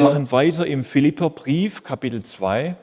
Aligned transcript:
wir 0.00 0.08
machen 0.08 0.32
weiter 0.32 0.66
im 0.66 0.82
Philipperbrief, 0.82 1.82
Kapitel 1.82 2.22
2. 2.22 2.74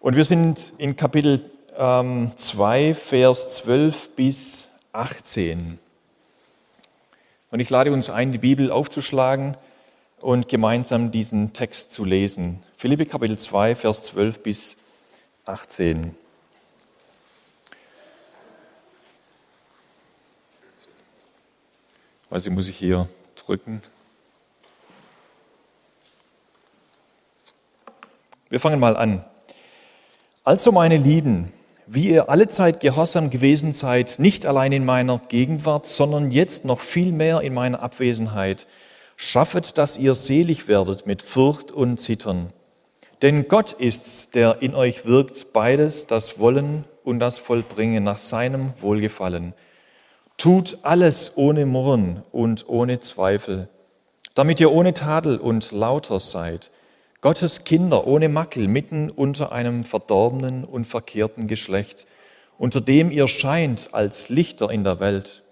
Und 0.00 0.16
wir 0.16 0.24
sind 0.24 0.72
in 0.78 0.96
Kapitel 0.96 1.50
ähm, 1.76 2.32
2, 2.36 2.94
Vers 2.94 3.50
12 3.56 4.16
bis 4.16 4.68
18. 4.94 5.78
Und 7.50 7.60
ich 7.60 7.68
lade 7.68 7.92
uns 7.92 8.08
ein, 8.08 8.32
die 8.32 8.38
Bibel 8.38 8.70
aufzuschlagen 8.70 9.58
und 10.22 10.48
gemeinsam 10.48 11.10
diesen 11.10 11.52
Text 11.52 11.92
zu 11.92 12.06
lesen. 12.06 12.62
Philippe 12.78 13.04
Kapitel 13.04 13.36
2, 13.38 13.76
Vers 13.76 14.04
12 14.04 14.42
bis 14.42 14.78
18. 15.44 16.16
Also 22.30 22.50
muss 22.50 22.68
ich 22.68 22.78
hier 22.78 23.06
drücken. 23.36 23.82
Wir 28.54 28.60
fangen 28.60 28.78
mal 28.78 28.96
an. 28.96 29.24
Also 30.44 30.70
meine 30.70 30.96
Lieben, 30.96 31.52
wie 31.88 32.10
ihr 32.10 32.28
allezeit 32.30 32.78
gehorsam 32.78 33.28
gewesen 33.28 33.72
seid, 33.72 34.20
nicht 34.20 34.46
allein 34.46 34.70
in 34.70 34.84
meiner 34.84 35.18
Gegenwart, 35.18 35.86
sondern 35.86 36.30
jetzt 36.30 36.64
noch 36.64 36.78
viel 36.78 37.10
mehr 37.10 37.40
in 37.40 37.52
meiner 37.52 37.82
Abwesenheit, 37.82 38.68
schaffet, 39.16 39.76
dass 39.76 39.98
ihr 39.98 40.14
selig 40.14 40.68
werdet 40.68 41.04
mit 41.04 41.20
Furcht 41.20 41.72
und 41.72 41.98
Zittern. 41.98 42.52
Denn 43.22 43.48
Gott 43.48 43.72
ist's, 43.72 44.30
der 44.30 44.62
in 44.62 44.76
euch 44.76 45.04
wirkt, 45.04 45.52
beides, 45.52 46.06
das 46.06 46.38
Wollen 46.38 46.84
und 47.02 47.18
das 47.18 47.40
Vollbringen 47.40 48.04
nach 48.04 48.18
seinem 48.18 48.72
Wohlgefallen. 48.80 49.52
Tut 50.36 50.78
alles 50.82 51.32
ohne 51.34 51.66
Murren 51.66 52.22
und 52.30 52.68
ohne 52.68 53.00
Zweifel, 53.00 53.68
damit 54.36 54.60
ihr 54.60 54.70
ohne 54.70 54.94
Tadel 54.94 55.38
und 55.38 55.72
lauter 55.72 56.20
seid, 56.20 56.70
Gottes 57.24 57.64
Kinder 57.64 58.06
ohne 58.06 58.28
Makel 58.28 58.68
mitten 58.68 59.08
unter 59.08 59.50
einem 59.50 59.86
verdorbenen 59.86 60.62
und 60.62 60.86
verkehrten 60.86 61.46
Geschlecht, 61.46 62.06
unter 62.58 62.82
dem 62.82 63.10
ihr 63.10 63.28
scheint 63.28 63.94
als 63.94 64.28
Lichter 64.28 64.70
in 64.70 64.84
der 64.84 65.00
Welt. 65.00 65.42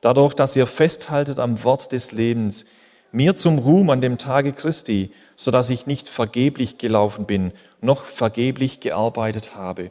Dadurch, 0.00 0.32
dass 0.32 0.56
ihr 0.56 0.66
festhaltet 0.66 1.38
am 1.38 1.62
Wort 1.64 1.92
des 1.92 2.12
Lebens, 2.12 2.64
mir 3.12 3.36
zum 3.36 3.58
Ruhm 3.58 3.90
an 3.90 4.00
dem 4.00 4.16
Tage 4.16 4.54
Christi, 4.54 5.10
so 5.36 5.50
dass 5.50 5.68
ich 5.68 5.86
nicht 5.86 6.08
vergeblich 6.08 6.78
gelaufen 6.78 7.26
bin, 7.26 7.52
noch 7.82 8.06
vergeblich 8.06 8.80
gearbeitet 8.80 9.54
habe. 9.54 9.90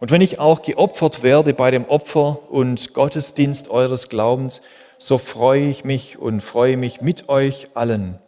Und 0.00 0.10
wenn 0.10 0.22
ich 0.22 0.38
auch 0.38 0.62
geopfert 0.62 1.22
werde 1.22 1.52
bei 1.52 1.70
dem 1.70 1.84
Opfer 1.84 2.50
und 2.50 2.94
Gottesdienst 2.94 3.68
eures 3.68 4.08
Glaubens, 4.08 4.62
so 4.96 5.18
freue 5.18 5.68
ich 5.68 5.84
mich 5.84 6.18
und 6.18 6.40
freue 6.40 6.78
mich 6.78 7.02
mit 7.02 7.28
euch 7.28 7.68
allen. 7.74 8.18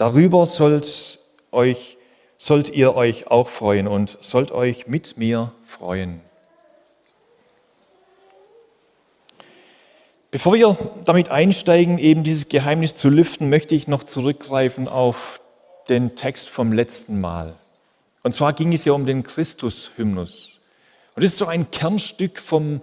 Darüber 0.00 0.46
sollt 0.46 1.18
euch, 1.52 1.98
sollt 2.38 2.70
ihr 2.70 2.94
euch 2.94 3.26
auch 3.26 3.50
freuen 3.50 3.86
und 3.86 4.16
sollt 4.22 4.50
euch 4.50 4.86
mit 4.86 5.18
mir 5.18 5.52
freuen. 5.66 6.22
Bevor 10.30 10.54
wir 10.54 10.74
damit 11.04 11.30
einsteigen, 11.30 11.98
eben 11.98 12.24
dieses 12.24 12.48
Geheimnis 12.48 12.94
zu 12.94 13.10
lüften, 13.10 13.50
möchte 13.50 13.74
ich 13.74 13.88
noch 13.88 14.04
zurückgreifen 14.04 14.88
auf 14.88 15.42
den 15.90 16.16
Text 16.16 16.48
vom 16.48 16.72
letzten 16.72 17.20
Mal. 17.20 17.56
Und 18.22 18.34
zwar 18.34 18.54
ging 18.54 18.72
es 18.72 18.86
ja 18.86 18.94
um 18.94 19.04
den 19.04 19.22
Christus-Hymnus. 19.22 20.60
Und 21.14 21.24
das 21.24 21.32
ist 21.32 21.38
so 21.38 21.44
ein 21.44 21.70
Kernstück 21.70 22.38
vom, 22.38 22.80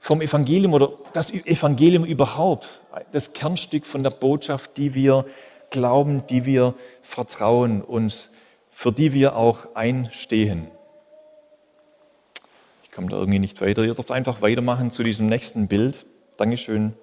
vom 0.00 0.20
Evangelium 0.20 0.74
oder 0.74 0.94
das 1.12 1.30
Evangelium 1.32 2.04
überhaupt, 2.04 2.80
das 3.12 3.34
Kernstück 3.34 3.86
von 3.86 4.02
der 4.02 4.10
Botschaft, 4.10 4.76
die 4.78 4.96
wir 4.96 5.26
glauben, 5.70 6.26
die 6.28 6.44
wir 6.44 6.74
vertrauen 7.02 7.82
und 7.82 8.30
für 8.70 8.92
die 8.92 9.12
wir 9.12 9.36
auch 9.36 9.74
einstehen. 9.74 10.68
Ich 12.84 12.90
komme 12.90 13.08
da 13.08 13.18
irgendwie 13.18 13.38
nicht 13.38 13.60
weiter. 13.60 13.84
Ihr 13.84 13.94
dürft 13.94 14.10
einfach 14.10 14.42
weitermachen 14.42 14.90
zu 14.90 15.02
diesem 15.02 15.26
nächsten 15.26 15.68
Bild. 15.68 16.06
Dankeschön. 16.36 16.94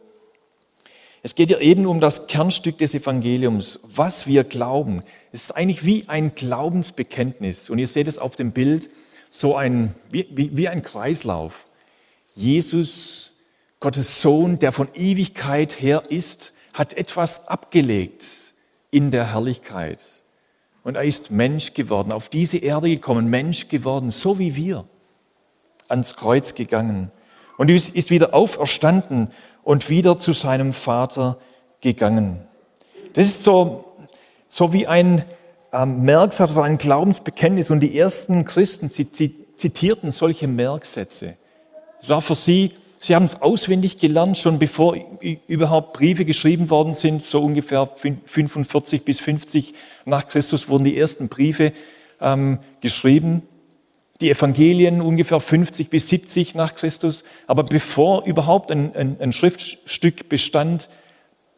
Es 1.23 1.35
geht 1.35 1.49
ja 1.49 1.59
eben 1.59 1.85
um 1.85 1.99
das 1.99 2.27
Kernstück 2.27 2.77
des 2.77 2.93
Evangeliums, 2.93 3.79
was 3.83 4.27
wir 4.27 4.43
glauben. 4.43 5.03
Es 5.31 5.43
ist 5.43 5.51
eigentlich 5.51 5.85
wie 5.85 6.05
ein 6.07 6.35
Glaubensbekenntnis. 6.35 7.69
Und 7.69 7.79
ihr 7.79 7.87
seht 7.87 8.07
es 8.07 8.19
auf 8.19 8.35
dem 8.35 8.51
Bild, 8.51 8.89
so 9.29 9.55
ein, 9.55 9.93
wie, 10.09 10.27
wie, 10.31 10.55
wie 10.55 10.67
ein 10.67 10.81
Kreislauf. 10.81 11.67
Jesus, 12.35 13.33
Gottes 13.79 14.21
Sohn, 14.21 14.59
der 14.59 14.71
von 14.71 14.87
Ewigkeit 14.93 15.81
her 15.81 16.03
ist, 16.09 16.53
hat 16.73 16.93
etwas 16.93 17.47
abgelegt 17.47 18.46
in 18.91 19.11
der 19.11 19.33
Herrlichkeit. 19.33 19.99
Und 20.83 20.95
er 20.95 21.03
ist 21.03 21.31
Mensch 21.31 21.73
geworden, 21.73 22.11
auf 22.11 22.29
diese 22.29 22.57
Erde 22.57 22.89
gekommen, 22.89 23.29
Mensch 23.29 23.67
geworden, 23.67 24.11
so 24.11 24.39
wie 24.39 24.55
wir, 24.55 24.85
ans 25.89 26.15
Kreuz 26.15 26.55
gegangen. 26.55 27.11
Und 27.57 27.69
ist 27.69 28.09
wieder 28.09 28.33
auferstanden 28.33 29.29
und 29.63 29.89
wieder 29.89 30.17
zu 30.17 30.33
seinem 30.33 30.73
Vater 30.73 31.37
gegangen. 31.81 32.39
Das 33.13 33.27
ist 33.27 33.43
so, 33.43 33.85
so 34.47 34.71
wie 34.73 34.87
ein 34.87 35.25
ähm, 35.73 36.03
Merksatz 36.03 36.51
oder 36.53 36.63
ein 36.63 36.77
Glaubensbekenntnis. 36.77 37.71
Und 37.71 37.81
die 37.81 37.97
ersten 37.97 38.45
Christen 38.45 38.89
sie 38.89 39.11
zitierten 39.11 40.11
solche 40.11 40.47
Merksätze. 40.47 41.35
Es 42.01 42.09
war 42.09 42.21
für 42.21 42.35
sie 42.35 42.73
Sie 42.99 43.13
haben 43.13 43.25
es 43.25 43.41
auswendig 43.41 43.99
gelernt, 43.99 44.37
schon 44.37 44.57
bevor 44.57 44.97
überhaupt 45.47 45.93
Briefe 45.93 46.25
geschrieben 46.25 46.69
worden 46.69 46.95
sind. 46.95 47.21
So 47.21 47.43
ungefähr 47.43 47.87
45 47.87 49.03
bis 49.03 49.19
50 49.19 49.73
nach 50.05 50.27
Christus 50.27 50.67
wurden 50.67 50.85
die 50.85 50.97
ersten 50.97 51.27
Briefe 51.27 51.73
ähm, 52.19 52.59
geschrieben. 52.81 53.43
Die 54.19 54.31
Evangelien 54.31 55.01
ungefähr 55.01 55.39
50 55.39 55.91
bis 55.91 56.09
70 56.09 56.55
nach 56.55 56.75
Christus. 56.75 57.23
Aber 57.45 57.63
bevor 57.63 58.25
überhaupt 58.25 58.71
ein, 58.71 58.95
ein, 58.95 59.17
ein 59.19 59.31
Schriftstück 59.31 60.27
bestand, 60.27 60.89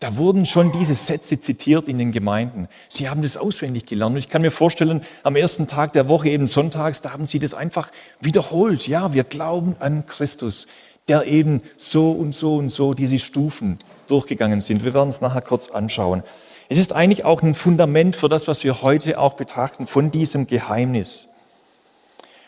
da 0.01 0.15
wurden 0.15 0.45
schon 0.45 0.71
diese 0.71 0.95
Sätze 0.95 1.39
zitiert 1.39 1.87
in 1.87 1.97
den 1.97 2.11
Gemeinden. 2.11 2.67
Sie 2.87 3.09
haben 3.09 3.21
das 3.21 3.37
auswendig 3.37 3.85
gelernt. 3.85 4.15
Und 4.15 4.19
ich 4.19 4.29
kann 4.29 4.41
mir 4.41 4.51
vorstellen, 4.51 5.03
am 5.23 5.35
ersten 5.35 5.67
Tag 5.67 5.93
der 5.93 6.07
Woche, 6.09 6.29
eben 6.29 6.47
sonntags, 6.47 7.01
da 7.01 7.11
haben 7.11 7.27
sie 7.27 7.39
das 7.39 7.53
einfach 7.53 7.91
wiederholt. 8.21 8.87
Ja, 8.87 9.13
wir 9.13 9.25
glauben 9.25 9.75
an 9.79 10.05
Christus 10.05 10.67
der 11.09 11.25
eben 11.25 11.61
so 11.75 12.11
und 12.11 12.33
so 12.33 12.55
und 12.55 12.69
so 12.69 12.93
diese 12.93 13.19
Stufen 13.19 13.79
durchgegangen 14.07 14.61
sind. 14.61 14.83
Wir 14.83 14.93
werden 14.93 15.09
es 15.09 15.21
nachher 15.21 15.41
kurz 15.41 15.69
anschauen. 15.69 16.23
Es 16.69 16.77
ist 16.77 16.93
eigentlich 16.93 17.25
auch 17.25 17.41
ein 17.41 17.55
Fundament 17.55 18.15
für 18.15 18.29
das, 18.29 18.47
was 18.47 18.63
wir 18.63 18.83
heute 18.83 19.17
auch 19.17 19.33
betrachten 19.33 19.87
von 19.87 20.11
diesem 20.11 20.45
Geheimnis. 20.47 21.27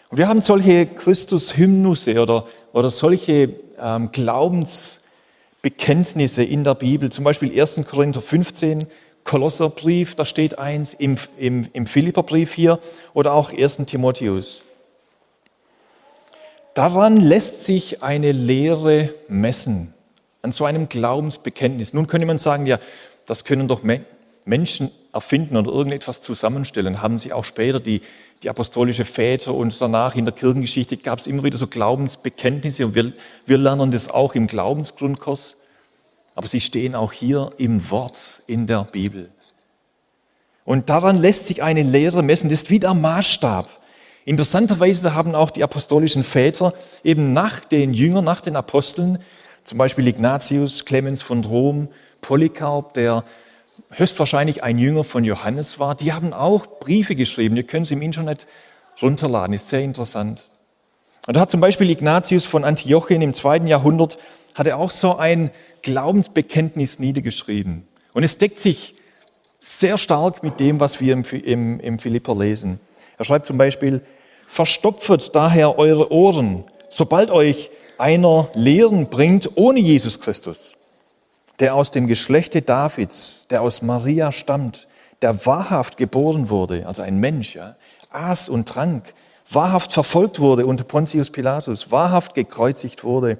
Und 0.10 0.20
wir 0.20 0.28
haben 0.28 0.42
solche 0.42 0.86
Christus-Hymnusse 0.86 2.22
oder, 2.22 2.46
oder 2.74 2.90
solche 2.90 3.56
ähm, 3.80 4.12
Glaubensbekenntnisse 4.12 6.44
in 6.44 6.64
der 6.64 6.76
Bibel, 6.76 7.10
zum 7.10 7.24
Beispiel 7.24 7.60
1. 7.60 7.82
Korinther 7.90 8.22
15, 8.22 8.86
Kolosserbrief, 9.24 10.14
da 10.16 10.26
steht 10.26 10.60
eins, 10.60 10.94
im, 10.94 11.16
im, 11.38 11.68
im 11.74 11.88
Philipperbrief 11.88 12.54
hier 12.54 12.78
oder 13.14 13.34
auch 13.34 13.52
1. 13.54 13.78
Timotheus. 13.88 14.66
Daran 16.74 17.18
lässt 17.18 17.66
sich 17.66 18.02
eine 18.02 18.32
Lehre 18.32 19.14
messen, 19.28 19.94
an 20.42 20.52
so 20.52 20.66
einem 20.66 20.88
Glaubensbekenntnis. 20.88 21.94
Nun 21.94 22.08
könnte 22.08 22.26
man 22.26 22.40
sagen, 22.40 22.66
ja, 22.66 22.80
das 23.26 23.44
können 23.44 23.68
doch 23.68 23.82
Menschen 24.46 24.92
erfinden 25.14 25.58
oder 25.58 25.72
irgendetwas 25.72 26.22
zusammenstellen. 26.22 27.02
Haben 27.02 27.18
sie 27.18 27.34
auch 27.34 27.44
später 27.44 27.80
die, 27.80 28.02
die 28.42 28.50
apostolische 28.50 29.04
Väter 29.04 29.54
und 29.54 29.80
danach 29.82 30.16
in 30.16 30.26
der 30.26 30.34
Kirchengeschichte 30.34 30.98
gab 30.98 31.20
es 31.20 31.28
immer 31.28 31.44
wieder 31.44 31.58
so 31.58 31.68
Glaubensbekenntnisse 31.68 32.86
und 32.86 32.96
wir, 32.96 33.12
wir 33.46 33.58
lernen 33.58 33.92
das 33.92 34.10
auch 34.10 34.36
im 34.36 34.48
Glaubensgrundkurs. 34.48 35.58
Aber 36.36 36.48
sie 36.48 36.62
stehen 36.62 36.96
auch 36.96 37.12
hier 37.12 37.50
im 37.58 37.92
Wort 37.92 38.42
in 38.48 38.66
der 38.66 38.86
Bibel. 38.86 39.30
Und 40.64 40.90
daran 40.90 41.18
lässt 41.18 41.48
sich 41.48 41.62
eine 41.62 41.84
Lehre 41.84 42.24
messen. 42.24 42.50
Das 42.50 42.64
ist 42.64 42.70
wie 42.70 42.80
der 42.80 42.94
Maßstab. 42.94 43.81
Interessanterweise 44.26 45.16
haben 45.16 45.36
auch 45.36 45.50
die 45.50 45.64
apostolischen 45.64 46.24
Väter 46.24 46.74
eben 47.04 47.34
nach 47.34 47.60
den 47.66 47.94
Jüngern, 47.94 48.24
nach 48.24 48.42
den 48.42 48.56
Aposteln, 48.56 49.20
zum 49.64 49.78
Beispiel 49.78 50.08
Ignatius, 50.08 50.86
Clemens 50.86 51.22
von 51.22 51.44
Rom, 51.44 51.90
Polycarp, 52.22 52.94
der 52.94 53.24
höchstwahrscheinlich 53.92 54.64
ein 54.64 54.78
Jünger 54.78 55.04
von 55.04 55.24
Johannes 55.24 55.80
war, 55.80 55.96
die 55.96 56.14
haben 56.14 56.34
auch 56.34 56.66
Briefe 56.80 57.16
geschrieben. 57.16 57.56
Ihr 57.58 57.64
könnt 57.64 57.88
sie 57.88 57.96
im 57.96 58.02
Internet 58.02 58.48
runterladen, 59.02 59.54
ist 59.54 59.70
sehr 59.70 59.82
interessant. 59.82 60.50
Und 61.28 61.36
da 61.36 61.42
hat 61.42 61.52
zum 61.52 61.62
Beispiel 61.62 61.90
Ignatius 61.90 62.46
von 62.46 62.64
Antiochien 62.64 63.22
im 63.22 63.34
zweiten 63.34 63.68
Jahrhundert, 63.68 64.18
hat 64.56 64.68
er 64.68 64.78
auch 64.78 64.92
so 64.92 65.18
ein 65.18 65.52
Glaubensbekenntnis 65.82 67.00
niedergeschrieben. 67.00 67.84
Und 68.14 68.24
es 68.24 68.38
deckt 68.38 68.60
sich 68.60 68.96
sehr 69.60 69.98
stark 69.98 70.44
mit 70.44 70.60
dem, 70.60 70.80
was 70.80 71.00
wir 71.00 71.14
im, 71.14 71.24
im, 71.24 71.80
im 71.80 72.00
Philipper 72.00 72.36
lesen. 72.36 72.80
Er 73.22 73.26
schreibt 73.26 73.46
zum 73.46 73.60
Beispiel, 73.60 74.02
verstopfet 74.48 75.36
daher 75.36 75.78
eure 75.78 76.12
Ohren, 76.12 76.64
sobald 76.90 77.30
euch 77.30 77.70
einer 78.00 78.50
Lehren 78.56 79.12
bringt 79.12 79.58
ohne 79.58 79.80
Jesus 79.80 80.20
Christus. 80.20 80.76
der 81.60 81.76
aus 81.76 81.92
dem 81.92 82.08
Geschlechte 82.08 82.64
Davids, 82.64 83.46
der 83.52 83.62
aus 83.62 83.84
Maria 83.84 84.32
stammt, 84.32 84.88
der 85.22 85.46
wahrhaft 85.46 85.98
geboren 85.98 86.50
wurde, 86.50 86.88
also 86.88 87.04
ein 87.04 87.18
Mensch, 87.18 87.54
ja, 87.54 87.76
aß 88.10 88.50
und 88.50 88.68
trank, 88.68 89.14
wahrhaft 89.48 89.94
verfolgt 89.94 90.40
wurde 90.40 90.66
unter 90.66 90.84
Pontius 90.84 91.30
Pilatus, 91.30 91.92
wahrhaft 91.92 92.34
gekreuzigt 92.34 93.04
wurde 93.04 93.38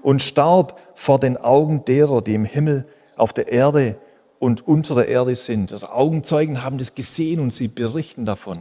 und 0.00 0.22
starb 0.22 0.78
vor 0.94 1.18
den 1.18 1.36
Augen 1.36 1.84
derer, 1.84 2.22
die 2.22 2.34
im 2.34 2.44
Himmel, 2.44 2.86
auf 3.16 3.32
der 3.32 3.50
Erde 3.50 3.96
und 4.38 4.68
unter 4.68 4.94
der 4.94 5.08
Erde 5.08 5.34
sind. 5.34 5.72
Also 5.72 5.88
Augenzeugen 5.88 6.62
haben 6.62 6.78
das 6.78 6.94
gesehen 6.94 7.40
und 7.40 7.52
sie 7.52 7.66
berichten 7.66 8.24
davon. 8.26 8.60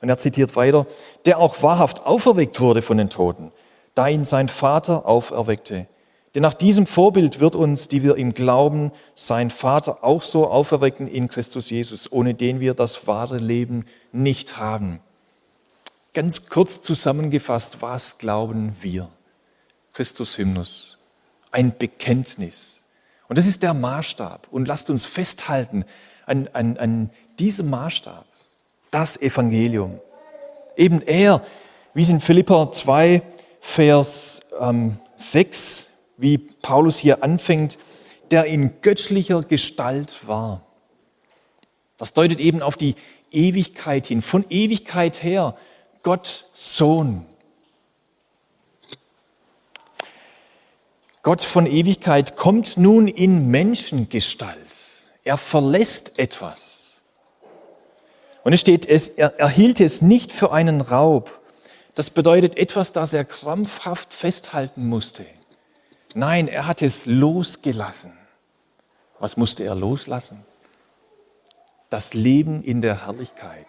Und 0.00 0.08
er 0.08 0.18
zitiert 0.18 0.56
weiter, 0.56 0.86
der 1.26 1.38
auch 1.38 1.62
wahrhaft 1.62 2.06
auferweckt 2.06 2.60
wurde 2.60 2.82
von 2.82 2.96
den 2.96 3.10
Toten, 3.10 3.52
da 3.94 4.08
ihn 4.08 4.24
sein 4.24 4.48
Vater 4.48 5.06
auferweckte. 5.06 5.86
Denn 6.34 6.42
nach 6.42 6.54
diesem 6.54 6.86
Vorbild 6.86 7.40
wird 7.40 7.56
uns, 7.56 7.88
die 7.88 8.02
wir 8.02 8.16
ihm 8.16 8.32
glauben, 8.34 8.92
sein 9.14 9.50
Vater 9.50 10.04
auch 10.04 10.22
so 10.22 10.48
auferwecken 10.48 11.08
in 11.08 11.28
Christus 11.28 11.70
Jesus, 11.70 12.10
ohne 12.12 12.34
den 12.34 12.60
wir 12.60 12.74
das 12.74 13.06
wahre 13.06 13.36
Leben 13.36 13.84
nicht 14.12 14.56
haben. 14.56 15.00
Ganz 16.14 16.48
kurz 16.48 16.82
zusammengefasst, 16.82 17.82
was 17.82 18.18
glauben 18.18 18.76
wir? 18.80 19.08
Christus 19.92 20.38
Hymnus, 20.38 20.98
ein 21.50 21.76
Bekenntnis. 21.76 22.84
Und 23.28 23.38
das 23.38 23.46
ist 23.46 23.62
der 23.62 23.74
Maßstab. 23.74 24.48
Und 24.50 24.66
lasst 24.66 24.88
uns 24.88 25.04
festhalten 25.04 25.84
an, 26.26 26.48
an, 26.52 26.76
an 26.78 27.10
diesem 27.38 27.70
Maßstab, 27.70 28.26
das 28.90 29.20
Evangelium. 29.20 30.00
Eben 30.76 31.02
er, 31.02 31.44
wie 31.94 32.02
es 32.02 32.08
in 32.08 32.20
Philippa 32.20 32.72
2, 32.72 33.22
Vers 33.60 34.40
ähm, 34.58 34.98
6, 35.16 35.90
wie 36.16 36.38
Paulus 36.38 36.98
hier 36.98 37.22
anfängt, 37.22 37.78
der 38.30 38.46
in 38.46 38.80
göttlicher 38.80 39.42
Gestalt 39.42 40.26
war. 40.26 40.62
Das 41.96 42.12
deutet 42.12 42.40
eben 42.40 42.62
auf 42.62 42.76
die 42.76 42.94
Ewigkeit 43.30 44.06
hin, 44.06 44.22
von 44.22 44.44
Ewigkeit 44.48 45.22
her 45.22 45.56
Gott 46.02 46.48
Sohn. 46.52 47.26
Gott 51.22 51.44
von 51.44 51.66
Ewigkeit 51.66 52.36
kommt 52.36 52.78
nun 52.78 53.06
in 53.06 53.50
Menschengestalt. 53.50 54.56
Er 55.22 55.36
verlässt 55.36 56.18
etwas. 56.18 56.79
Und 58.42 58.52
es 58.52 58.60
steht, 58.60 58.86
er, 58.86 59.38
er 59.38 59.48
hielt 59.48 59.80
es 59.80 60.02
nicht 60.02 60.32
für 60.32 60.52
einen 60.52 60.80
Raub. 60.80 61.40
Das 61.94 62.10
bedeutet 62.10 62.56
etwas, 62.56 62.92
das 62.92 63.12
er 63.12 63.24
krampfhaft 63.24 64.14
festhalten 64.14 64.88
musste. 64.88 65.26
Nein, 66.14 66.48
er 66.48 66.66
hat 66.66 66.82
es 66.82 67.06
losgelassen. 67.06 68.12
Was 69.18 69.36
musste 69.36 69.64
er 69.64 69.74
loslassen? 69.74 70.44
Das 71.90 72.14
Leben 72.14 72.62
in 72.62 72.80
der 72.80 73.06
Herrlichkeit 73.06 73.66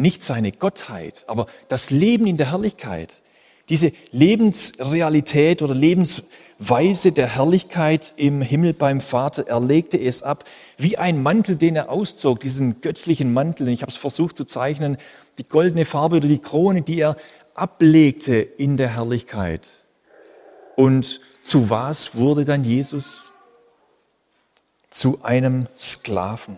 nicht 0.00 0.22
seine 0.22 0.52
Gottheit, 0.52 1.24
aber 1.26 1.46
das 1.68 1.90
Leben 1.90 2.26
in 2.26 2.36
der 2.36 2.50
Herrlichkeit, 2.50 3.22
diese 3.70 3.92
Lebensrealität 4.10 5.62
oder 5.62 5.74
Lebensweise 5.74 7.12
der 7.12 7.28
Herrlichkeit 7.28 8.12
im 8.16 8.42
Himmel 8.42 8.74
beim 8.74 9.00
Vater, 9.00 9.46
er 9.46 9.60
legte 9.60 9.98
es 9.98 10.22
ab 10.22 10.44
wie 10.76 10.98
ein 10.98 11.22
Mantel, 11.22 11.56
den 11.56 11.76
er 11.76 11.88
auszog, 11.90 12.40
diesen 12.40 12.82
göttlichen 12.82 13.32
Mantel. 13.32 13.68
Ich 13.68 13.82
habe 13.82 13.90
es 13.90 13.96
versucht 13.96 14.36
zu 14.36 14.44
zeichnen, 14.44 14.98
die 15.38 15.44
goldene 15.44 15.84
Farbe 15.84 16.16
oder 16.16 16.28
die 16.28 16.38
Krone, 16.38 16.82
die 16.82 17.00
er 17.00 17.16
ablegte 17.54 18.36
in 18.36 18.76
der 18.76 18.96
Herrlichkeit. 18.96 19.68
Und 20.76 21.20
zu 21.42 21.70
was 21.70 22.14
wurde 22.14 22.44
dann 22.44 22.64
Jesus? 22.64 23.32
Zu 24.90 25.20
einem 25.22 25.66
Sklaven. 25.78 26.56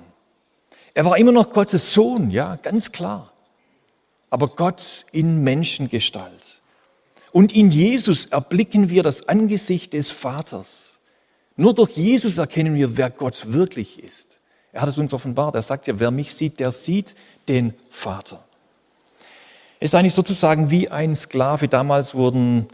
Er 0.95 1.05
war 1.05 1.17
immer 1.17 1.33
noch 1.33 1.51
Gottes 1.51 1.93
Sohn, 1.93 2.31
ja, 2.31 2.57
ganz 2.57 2.91
klar 2.91 3.33
aber 4.33 4.49
Gott 4.49 5.05
in 5.13 5.45
Menschengestalt. 5.45 6.62
Und 7.33 7.55
in 7.55 7.71
Jesus 7.71 8.27
erblicken 8.27 8.91
wir 8.91 9.03
das 9.03 9.29
Angesicht 9.29 9.95
des 9.95 10.11
Vaters. 10.11 10.99
Nur 11.57 11.75
durch 11.75 11.91
Jesus 11.93 12.39
erkennen 12.39 12.75
wir, 12.75 12.97
wer 12.97 13.11
Gott 13.11 13.53
wirklich 13.53 14.03
ist. 14.03 14.41
Er 14.73 14.83
hat 14.83 14.89
es 14.89 14.99
uns 14.99 15.13
offenbart. 15.13 15.55
Er 15.55 15.63
sagt 15.63 15.87
ja, 15.87 15.99
wer 15.99 16.11
mich 16.11 16.35
sieht, 16.35 16.61
der 16.61 16.73
sieht 16.73 17.15
den 17.49 17.75
Vater. 17.91 18.43
Es 19.81 19.91
ist 19.91 19.95
eigentlich 19.95 20.15
sozusagen 20.15 20.71
wie 20.71 20.91
ein 20.91 21.15
Sklave. 21.15 21.69
Damals 21.69 22.15
wurden 22.15 22.69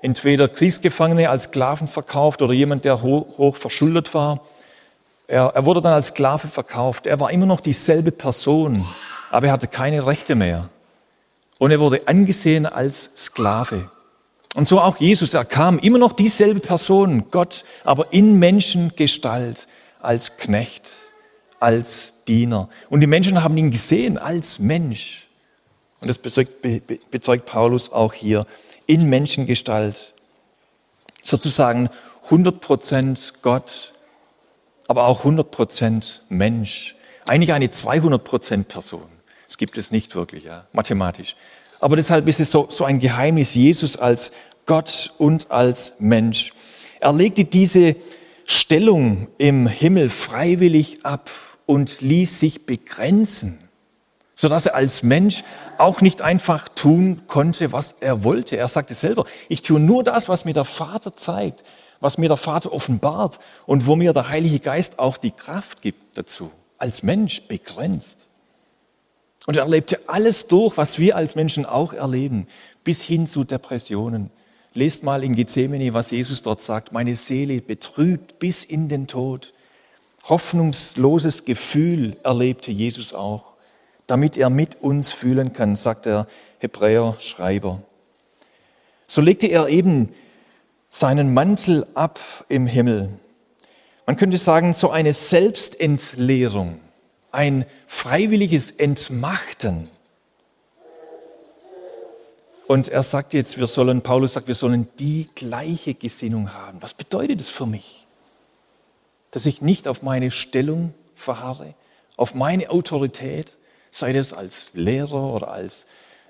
entweder 0.00 0.48
Kriegsgefangene 0.48 1.28
als 1.28 1.44
Sklaven 1.44 1.88
verkauft 1.88 2.42
oder 2.42 2.52
jemand, 2.52 2.84
der 2.84 3.02
hoch, 3.02 3.38
hoch 3.38 3.56
verschuldet 3.56 4.14
war. 4.14 4.40
Er, 5.26 5.52
er 5.54 5.64
wurde 5.64 5.82
dann 5.82 5.92
als 5.92 6.08
Sklave 6.08 6.48
verkauft. 6.48 7.06
Er 7.06 7.20
war 7.20 7.30
immer 7.30 7.46
noch 7.46 7.60
dieselbe 7.60 8.12
Person 8.12 8.86
aber 9.32 9.46
er 9.46 9.52
hatte 9.54 9.66
keine 9.66 10.06
Rechte 10.06 10.34
mehr. 10.34 10.68
Und 11.62 11.70
er 11.70 11.78
wurde 11.78 12.08
angesehen 12.08 12.66
als 12.66 13.12
Sklave. 13.16 13.88
Und 14.56 14.66
so 14.66 14.80
auch 14.80 14.96
Jesus, 14.96 15.32
er 15.32 15.44
kam 15.44 15.78
immer 15.78 15.98
noch 15.98 16.12
dieselbe 16.12 16.58
Person, 16.58 17.30
Gott, 17.30 17.64
aber 17.84 18.12
in 18.12 18.40
Menschengestalt, 18.40 19.68
als 20.00 20.38
Knecht, 20.38 20.90
als 21.60 22.24
Diener. 22.26 22.68
Und 22.90 22.98
die 22.98 23.06
Menschen 23.06 23.44
haben 23.44 23.56
ihn 23.56 23.70
gesehen 23.70 24.18
als 24.18 24.58
Mensch. 24.58 25.28
Und 26.00 26.08
das 26.08 26.18
bezeugt, 26.18 26.66
bezeugt 27.12 27.46
Paulus 27.46 27.92
auch 27.92 28.12
hier, 28.12 28.44
in 28.86 29.08
Menschengestalt. 29.08 30.14
Sozusagen 31.22 31.90
100% 32.28 33.34
Gott, 33.40 33.92
aber 34.88 35.04
auch 35.04 35.24
100% 35.24 36.22
Mensch. 36.28 36.96
Eigentlich 37.24 37.52
eine 37.52 37.66
200% 37.66 38.64
Person. 38.64 39.21
Das 39.52 39.58
gibt 39.58 39.76
es 39.76 39.90
nicht 39.90 40.14
wirklich, 40.14 40.44
ja, 40.44 40.66
mathematisch. 40.72 41.36
Aber 41.78 41.96
deshalb 41.96 42.26
ist 42.26 42.40
es 42.40 42.50
so, 42.50 42.68
so 42.70 42.84
ein 42.86 43.00
Geheimnis, 43.00 43.54
Jesus 43.54 43.98
als 43.98 44.32
Gott 44.64 45.12
und 45.18 45.50
als 45.50 45.92
Mensch. 45.98 46.54
Er 47.00 47.12
legte 47.12 47.44
diese 47.44 47.96
Stellung 48.46 49.28
im 49.36 49.66
Himmel 49.66 50.08
freiwillig 50.08 51.04
ab 51.04 51.28
und 51.66 52.00
ließ 52.00 52.40
sich 52.40 52.64
begrenzen, 52.64 53.58
sodass 54.34 54.64
er 54.64 54.74
als 54.74 55.02
Mensch 55.02 55.44
auch 55.76 56.00
nicht 56.00 56.22
einfach 56.22 56.70
tun 56.70 57.24
konnte, 57.26 57.72
was 57.72 57.96
er 58.00 58.24
wollte. 58.24 58.56
Er 58.56 58.68
sagte 58.68 58.94
selber, 58.94 59.26
ich 59.50 59.60
tue 59.60 59.78
nur 59.78 60.02
das, 60.02 60.30
was 60.30 60.46
mir 60.46 60.54
der 60.54 60.64
Vater 60.64 61.14
zeigt, 61.14 61.62
was 62.00 62.16
mir 62.16 62.28
der 62.28 62.38
Vater 62.38 62.72
offenbart 62.72 63.38
und 63.66 63.84
wo 63.84 63.96
mir 63.96 64.14
der 64.14 64.30
Heilige 64.30 64.60
Geist 64.60 64.98
auch 64.98 65.18
die 65.18 65.30
Kraft 65.30 65.82
gibt 65.82 66.16
dazu. 66.16 66.50
Als 66.78 67.02
Mensch 67.02 67.42
begrenzt. 67.48 68.28
Und 69.46 69.56
er 69.56 69.64
erlebte 69.64 70.00
alles 70.08 70.46
durch, 70.46 70.76
was 70.76 70.98
wir 70.98 71.16
als 71.16 71.34
Menschen 71.34 71.66
auch 71.66 71.92
erleben, 71.92 72.46
bis 72.84 73.02
hin 73.02 73.26
zu 73.26 73.44
Depressionen. 73.44 74.30
Lest 74.74 75.02
mal 75.02 75.24
in 75.24 75.34
Gethsemane, 75.34 75.92
was 75.92 76.10
Jesus 76.10 76.42
dort 76.42 76.62
sagt. 76.62 76.92
Meine 76.92 77.14
Seele 77.14 77.60
betrübt 77.60 78.38
bis 78.38 78.64
in 78.64 78.88
den 78.88 79.06
Tod. 79.06 79.52
Hoffnungsloses 80.24 81.44
Gefühl 81.44 82.16
erlebte 82.22 82.70
Jesus 82.70 83.12
auch, 83.12 83.52
damit 84.06 84.36
er 84.36 84.50
mit 84.50 84.80
uns 84.80 85.10
fühlen 85.10 85.52
kann, 85.52 85.76
sagt 85.76 86.06
der 86.06 86.26
Hebräer-Schreiber. 86.60 87.82
So 89.06 89.20
legte 89.20 89.48
er 89.48 89.68
eben 89.68 90.14
seinen 90.88 91.34
Mantel 91.34 91.86
ab 91.94 92.20
im 92.48 92.66
Himmel. 92.66 93.08
Man 94.06 94.16
könnte 94.16 94.38
sagen, 94.38 94.72
so 94.72 94.90
eine 94.90 95.12
Selbstentleerung 95.12 96.80
ein 97.32 97.64
freiwilliges 97.86 98.70
Entmachten. 98.70 99.88
Und 102.68 102.88
er 102.88 103.02
sagt 103.02 103.34
jetzt, 103.34 103.58
wir 103.58 103.66
sollen, 103.66 104.02
Paulus 104.02 104.34
sagt, 104.34 104.48
wir 104.48 104.54
sollen 104.54 104.88
die 104.98 105.28
gleiche 105.34 105.94
Gesinnung 105.94 106.54
haben. 106.54 106.80
Was 106.80 106.94
bedeutet 106.94 107.40
es 107.40 107.50
für 107.50 107.66
mich? 107.66 108.06
Dass 109.30 109.46
ich 109.46 109.62
nicht 109.62 109.88
auf 109.88 110.02
meine 110.02 110.30
Stellung 110.30 110.94
verharre, 111.14 111.74
auf 112.16 112.34
meine 112.34 112.70
Autorität, 112.70 113.56
sei 113.90 114.12
das 114.12 114.32
als 114.32 114.70
Lehrer 114.74 115.34
oder 115.34 115.48
als 115.48 115.86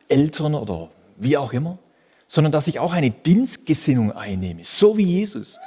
Eltern 0.09 0.55
oder 0.55 0.89
wie 1.17 1.37
auch 1.37 1.53
immer, 1.53 1.79
sondern 2.27 2.53
dass 2.53 2.67
ich 2.67 2.79
auch 2.79 2.93
eine 2.93 3.11
Dienstgesinnung 3.11 4.13
einnehme, 4.13 4.65
so 4.65 4.97
wie 4.97 5.05
Jesus. 5.05 5.59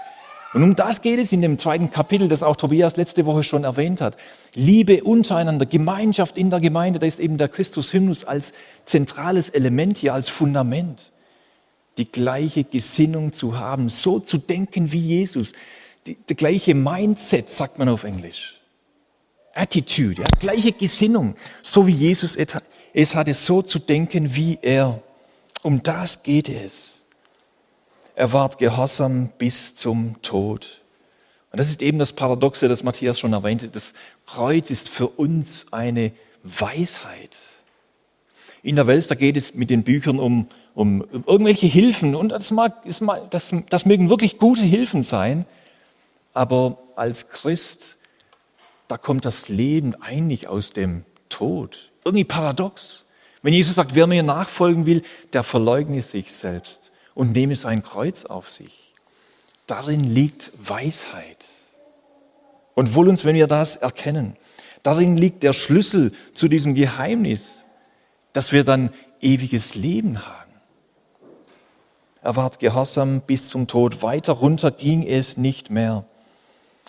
Und 0.56 0.64
um 0.64 0.74
das 0.74 1.02
geht 1.02 1.20
es 1.20 1.34
in 1.34 1.42
dem 1.42 1.60
zweiten 1.60 1.92
Kapitel, 1.92 2.30
das 2.30 2.42
auch 2.42 2.56
Tobias 2.56 2.96
letzte 2.96 3.26
Woche 3.26 3.44
schon 3.44 3.66
erwähnt 3.66 4.00
hat. 4.00 4.16
Liebe 4.54 5.04
untereinander, 5.04 5.66
Gemeinschaft 5.66 6.38
in 6.38 6.50
der 6.50 6.62
Gemeinde, 6.62 6.98
da 6.98 7.06
ist 7.06 7.20
eben 7.20 7.38
der 7.38 7.50
Christus-Hymnus 7.50 8.24
als 8.24 8.54
zentrales 8.86 9.50
Element 9.50 9.98
hier, 9.98 10.14
als 10.14 10.30
Fundament. 10.30 11.12
Die 11.98 12.10
gleiche 12.10 12.64
Gesinnung 12.64 13.34
zu 13.34 13.60
haben, 13.60 13.90
so 13.90 14.22
zu 14.22 14.38
denken 14.38 14.94
wie 14.94 15.00
Jesus. 15.00 15.52
Die, 16.08 16.16
die 16.16 16.36
gleiche 16.38 16.74
Mindset, 16.74 17.50
sagt 17.50 17.78
man 17.78 17.90
auf 17.90 18.06
Englisch. 18.06 18.58
Attitude, 19.54 20.22
ja, 20.22 20.28
gleiche 20.40 20.72
Gesinnung, 20.72 21.36
so 21.64 21.86
wie 21.86 21.92
Jesus 21.92 22.38
es 22.94 23.14
hatte, 23.14 23.34
so 23.34 23.62
zu 23.62 23.78
denken 23.78 24.34
wie 24.34 24.58
er. 24.62 25.02
Um 25.64 25.84
das 25.84 26.24
geht 26.24 26.48
es. 26.48 26.95
Er 28.16 28.32
ward 28.32 28.58
gehorsam 28.58 29.30
bis 29.38 29.76
zum 29.76 30.22
Tod. 30.22 30.82
Und 31.52 31.60
das 31.60 31.70
ist 31.70 31.82
eben 31.82 32.00
das 32.00 32.14
Paradoxe, 32.14 32.70
das 32.70 32.82
Matthias 32.82 33.20
schon 33.20 33.34
erwähnte. 33.34 33.68
Das 33.68 33.94
Kreuz 34.26 34.70
ist 34.70 34.88
für 34.88 35.08
uns 35.08 35.68
eine 35.72 36.14
Weisheit. 36.44 37.38
In 38.64 38.78
der 38.78 38.88
Welt, 38.88 39.10
da 39.12 39.16
geht 39.16 39.36
es 39.36 39.54
mit 39.54 39.70
den 39.70 39.84
Büchern 39.84 40.20
um, 40.20 40.48
um, 40.74 41.04
irgendwelche 41.12 41.68
Hilfen. 41.68 42.16
Und 42.16 42.30
das, 42.30 42.52
mag, 42.52 42.84
das, 43.32 43.54
das 43.70 43.86
mögen 43.86 44.10
wirklich 44.10 44.38
gute 44.38 44.64
Hilfen 44.64 45.04
sein. 45.04 45.46
Aber 46.34 46.78
als 46.96 47.30
Christ, 47.30 47.98
da 48.88 48.98
kommt 48.98 49.26
das 49.26 49.50
Leben 49.50 49.94
eigentlich 50.02 50.48
aus 50.48 50.72
dem 50.72 51.04
Tod. 51.28 51.92
Irgendwie 52.06 52.24
paradox. 52.24 53.04
Wenn 53.42 53.54
Jesus 53.54 53.76
sagt, 53.76 53.94
wer 53.94 54.08
mir 54.08 54.24
nachfolgen 54.24 54.86
will, 54.86 55.04
der 55.34 55.44
verleugne 55.44 56.02
sich 56.02 56.32
selbst 56.34 56.92
und 57.16 57.32
nehme 57.32 57.56
sein 57.56 57.82
Kreuz 57.82 58.26
auf 58.26 58.52
sich. 58.52 58.94
Darin 59.66 60.02
liegt 60.02 60.52
Weisheit. 60.60 61.46
Und 62.76 62.94
wohl 62.94 63.10
uns, 63.10 63.26
wenn 63.26 63.36
wir 63.36 63.48
das 63.48 63.78
erkennen, 63.78 64.36
darin 64.84 65.18
liegt 65.18 65.42
der 65.42 65.54
Schlüssel 65.54 66.12
zu 66.36 66.48
diesem 66.48 66.76
Geheimnis, 66.76 67.66
dass 68.34 68.52
wir 68.52 68.64
dann 68.64 68.92
ewiges 69.22 69.74
Leben 69.74 70.28
haben. 70.28 70.52
Er 72.22 72.36
ward 72.36 72.60
gehorsam 72.60 73.22
bis 73.22 73.50
zum 73.50 73.68
Tod. 73.68 74.02
Weiter 74.02 74.34
runter 74.34 74.72
ging 74.72 75.04
es 75.04 75.38
nicht 75.38 75.70
mehr. 75.70 76.06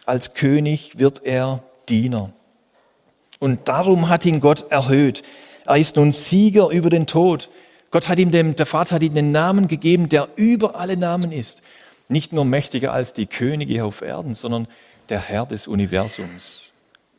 Als 0.06 0.34
König 0.34 0.98
wird 0.98 1.24
er 1.24 1.62
Diener. 1.88 2.32
Und 3.38 3.68
darum 3.68 4.08
hat 4.08 4.24
ihn 4.24 4.40
Gott 4.40 4.70
erhöht. 4.70 5.22
Er 5.66 5.76
ist 5.76 5.96
nun 5.96 6.12
Sieger 6.12 6.70
über 6.70 6.90
den 6.90 7.06
Tod. 7.06 7.50
Gott 7.90 8.08
hat 8.08 8.18
ihm 8.18 8.30
dem, 8.30 8.56
der 8.56 8.66
Vater 8.66 8.96
hat 8.96 9.02
ihm 9.02 9.14
den 9.14 9.32
Namen 9.32 9.68
gegeben, 9.68 10.08
der 10.08 10.28
über 10.36 10.76
alle 10.76 10.96
Namen 10.96 11.32
ist. 11.32 11.62
Nicht 12.08 12.32
nur 12.32 12.44
mächtiger 12.44 12.92
als 12.92 13.12
die 13.12 13.26
Könige 13.26 13.84
auf 13.84 14.02
Erden, 14.02 14.34
sondern 14.34 14.68
der 15.08 15.20
Herr 15.20 15.46
des 15.46 15.66
Universums. 15.66 16.72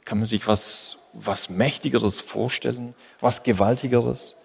Kann 0.05 0.19
man 0.19 0.27
sich 0.27 0.47
was, 0.47 0.97
was 1.13 1.49
Mächtigeres 1.49 2.21
vorstellen, 2.21 2.93
was 3.19 3.43
Gewaltigeres? 3.43 4.35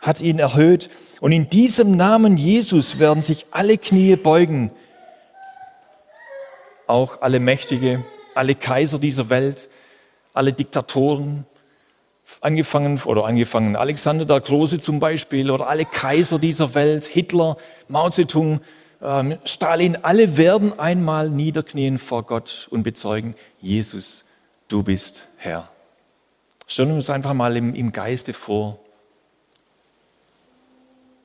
Hat 0.00 0.20
ihn 0.20 0.38
erhöht. 0.38 0.90
Und 1.20 1.32
in 1.32 1.48
diesem 1.48 1.96
Namen 1.96 2.36
Jesus 2.36 2.98
werden 2.98 3.22
sich 3.22 3.46
alle 3.50 3.78
Knie 3.78 4.16
beugen. 4.16 4.70
Auch 6.86 7.22
alle 7.22 7.40
Mächtige, 7.40 8.04
alle 8.34 8.54
Kaiser 8.54 8.98
dieser 8.98 9.28
Welt, 9.30 9.68
alle 10.32 10.52
Diktatoren, 10.52 11.46
angefangen 12.40 13.00
oder 13.04 13.24
angefangen 13.24 13.76
Alexander 13.76 14.24
der 14.24 14.40
Große 14.40 14.80
zum 14.80 15.00
Beispiel 15.00 15.50
oder 15.50 15.68
alle 15.68 15.84
Kaiser 15.84 16.38
dieser 16.38 16.74
Welt, 16.74 17.04
Hitler, 17.04 17.56
Mao 17.88 18.10
Zedong, 18.10 18.60
ähm, 19.02 19.38
Stalin, 19.44 19.96
alle 20.02 20.36
werden 20.36 20.78
einmal 20.78 21.30
niederknien 21.30 21.98
vor 21.98 22.24
Gott 22.24 22.68
und 22.70 22.82
bezeugen, 22.82 23.34
Jesus, 23.60 24.24
du 24.68 24.82
bist 24.82 25.28
Herr. 25.36 25.70
Stellen 26.66 26.88
wir 26.88 26.94
uns 26.96 27.10
einfach 27.10 27.34
mal 27.34 27.56
im, 27.56 27.74
im 27.74 27.92
Geiste 27.92 28.32
vor. 28.32 28.80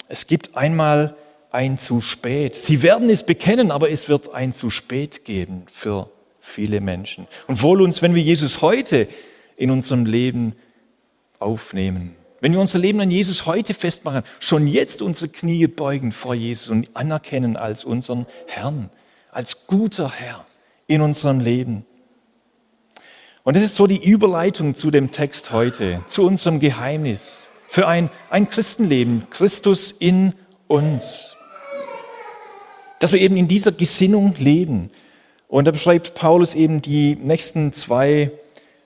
Es 0.08 0.28
gibt 0.28 0.56
einmal 0.56 1.16
ein 1.52 1.78
zu 1.78 2.02
spät. 2.02 2.56
Sie 2.56 2.84
werden 2.84 3.10
es 3.10 3.24
bekennen, 3.24 3.72
aber 3.72 3.90
es 3.90 4.08
wird 4.08 4.34
ein 4.34 4.54
zu 4.54 4.70
spät 4.70 5.26
geben 5.26 5.66
für 5.72 6.10
viele 6.40 6.82
Menschen. 6.82 7.28
Und 7.48 7.62
wohl 7.62 7.82
uns, 7.82 8.02
wenn 8.02 8.14
wir 8.16 8.22
Jesus 8.22 8.62
heute 8.62 9.08
in 9.58 9.72
unserem 9.72 10.06
Leben 10.06 10.56
aufnehmen. 11.42 12.16
Wenn 12.40 12.54
wir 12.54 12.60
unser 12.60 12.80
Leben 12.80 13.00
an 13.02 13.12
Jesus 13.12 13.46
heute 13.46 13.74
festmachen, 13.74 14.24
schon 14.40 14.66
jetzt 14.68 15.02
unsere 15.02 15.30
Knie 15.30 15.68
beugen 15.68 16.12
vor 16.12 16.34
Jesus 16.34 16.70
und 16.70 16.96
anerkennen 16.96 17.56
als 17.56 17.84
unseren 17.86 18.26
Herrn, 18.48 18.90
als 19.32 19.68
guter 19.68 20.12
Herr 20.12 20.46
in 20.88 21.02
unserem 21.02 21.40
Leben. 21.40 21.86
Und 23.44 23.56
das 23.56 23.64
ist 23.64 23.76
so 23.76 23.88
die 23.88 24.04
Überleitung 24.04 24.76
zu 24.76 24.92
dem 24.92 25.12
Text 25.12 25.52
heute, 25.52 26.02
zu 26.08 26.26
unserem 26.26 26.60
Geheimnis 26.60 27.48
für 27.68 27.88
ein, 27.88 28.10
ein 28.30 28.50
Christenleben, 28.50 29.28
Christus 29.30 29.92
in 29.92 30.34
uns. 30.68 31.38
Dass 33.00 33.14
wir 33.14 33.22
eben 33.22 33.38
in 33.38 33.48
dieser 33.48 33.72
Gesinnung 33.72 34.36
leben. 34.38 34.90
Und 35.48 35.66
da 35.66 35.72
beschreibt 35.72 36.14
Paulus 36.16 36.54
eben 36.54 36.82
die 36.82 37.16
nächsten 37.16 37.72
zwei 37.72 38.32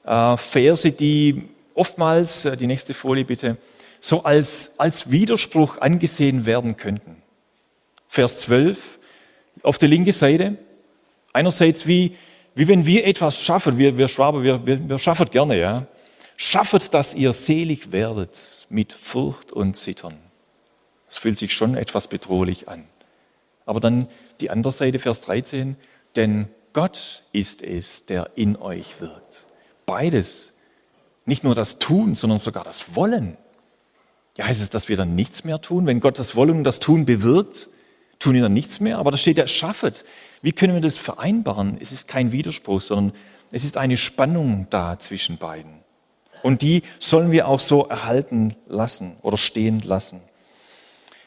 äh, 0.06 0.38
Verse, 0.38 0.92
die 0.92 1.50
oftmals, 1.75 2.46
äh, 2.46 2.58
die 2.58 2.67
nächste 2.67 2.94
Folie 2.94 3.25
bitte, 3.25 3.58
so 4.00 4.24
als, 4.24 4.72
als 4.77 5.12
Widerspruch 5.12 5.77
angesehen 5.79 6.46
werden 6.46 6.77
könnten. 6.77 7.22
Vers 8.08 8.39
12 8.39 9.00
auf 9.62 9.77
der 9.77 9.89
linken 9.89 10.13
Seite. 10.13 10.58
Einerseits 11.34 11.86
wie, 11.86 12.15
wie 12.55 12.67
wenn 12.67 12.86
wir 12.86 13.05
etwas 13.05 13.41
schaffen, 13.41 13.77
wir, 13.77 13.98
wir 13.98 14.08
Schwaber, 14.08 14.44
wir, 14.44 14.65
wir, 14.65 14.89
wir 14.89 15.00
schaffen 15.00 15.29
gerne, 15.29 15.60
ja. 15.60 15.88
Schaffet, 16.38 16.94
dass 16.94 17.13
ihr 17.13 17.34
selig 17.34 17.91
werdet 17.91 18.67
mit 18.70 18.94
Furcht 18.94 19.51
und 19.51 19.75
Zittern. 19.75 20.17
Das 21.08 21.17
fühlt 21.17 21.38
sich 21.38 21.53
schon 21.53 21.75
etwas 21.75 22.08
bedrohlich 22.08 22.67
an. 22.67 22.86
Aber 23.65 23.79
dann 23.79 24.08
die 24.41 24.50
andere 24.50 24.74
Seite, 24.74 25.00
Vers 25.00 25.22
13, 25.22 25.77
denn 26.15 26.48
Gott 26.74 27.24
ist 27.32 27.62
es, 27.62 28.05
der 28.05 28.32
in 28.36 28.58
euch 28.58 29.00
wirkt. 29.00 29.48
Beides 29.86 30.53
nicht 31.25 31.44
nur 31.44 31.55
das 31.55 31.79
Tun, 31.79 32.15
sondern 32.15 32.39
sogar 32.39 32.63
das 32.63 32.96
Wollen. 32.96 33.38
Ja, 34.38 34.46
heißt 34.46 34.62
es, 34.62 34.70
dass 34.70 34.89
wir 34.89 34.98
dann 34.98 35.15
nichts 35.15 35.44
mehr 35.44 35.62
tun? 35.62 35.86
Wenn 35.86 36.00
Gott 36.00 36.20
das 36.20 36.36
Wollen 36.36 36.58
und 36.58 36.63
das 36.63 36.79
Tun 36.79 37.05
bewirkt, 37.05 37.70
tun 38.20 38.34
wir 38.34 38.41
dann 38.41 38.53
nichts 38.53 38.79
mehr? 38.79 38.98
Aber 38.98 39.12
da 39.12 39.17
steht 39.17 39.38
ja, 39.38 39.48
schaffet. 39.48 40.03
Wie 40.41 40.51
können 40.51 40.74
wir 40.74 40.82
das 40.82 40.98
vereinbaren? 40.98 41.77
Es 41.79 41.91
ist 41.91 42.08
kein 42.08 42.32
Widerspruch, 42.32 42.82
sondern 42.82 43.15
es 43.51 43.63
ist 43.63 43.77
eine 43.77 43.98
Spannung 43.98 44.67
da 44.70 45.00
zwischen 45.00 45.38
beiden. 45.38 45.72
Und 46.44 46.62
die 46.62 46.84
sollen 47.00 47.32
wir 47.32 47.48
auch 47.48 47.60
so 47.60 47.88
erhalten 47.88 48.55
lassen 48.67 49.15
oder 49.22 49.38
stehen 49.38 49.79
lassen. 49.79 50.22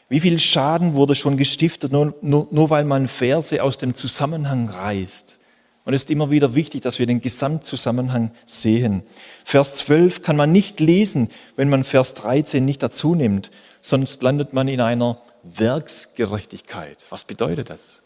Wie 0.07 0.21
viel 0.21 0.39
Schaden 0.39 0.95
wurde 0.95 1.13
schon 1.13 1.37
gestiftet, 1.37 1.91
nur, 1.91 2.15
nur, 2.21 2.47
nur 2.51 2.69
weil 2.69 2.85
man 2.85 3.07
Verse 3.07 3.61
aus 3.61 3.77
dem 3.77 3.95
Zusammenhang 3.95 4.69
reißt? 4.69 5.39
Und 5.85 5.93
es 5.93 6.03
ist 6.03 6.11
immer 6.11 6.29
wieder 6.29 6.55
wichtig, 6.55 6.81
dass 6.81 6.99
wir 6.99 7.07
den 7.07 7.21
Gesamtzusammenhang 7.21 8.31
sehen. 8.45 9.03
Vers 9.43 9.75
12 9.75 10.21
kann 10.21 10.35
man 10.35 10.51
nicht 10.51 10.79
lesen, 10.79 11.29
wenn 11.55 11.69
man 11.69 11.83
Vers 11.83 12.13
13 12.13 12.63
nicht 12.63 12.83
dazu 12.83 13.15
nimmt, 13.15 13.49
sonst 13.81 14.21
landet 14.21 14.53
man 14.53 14.67
in 14.67 14.81
einer 14.81 15.21
Werksgerechtigkeit. 15.43 17.05
Was 17.09 17.23
bedeutet 17.23 17.69
das? 17.69 18.01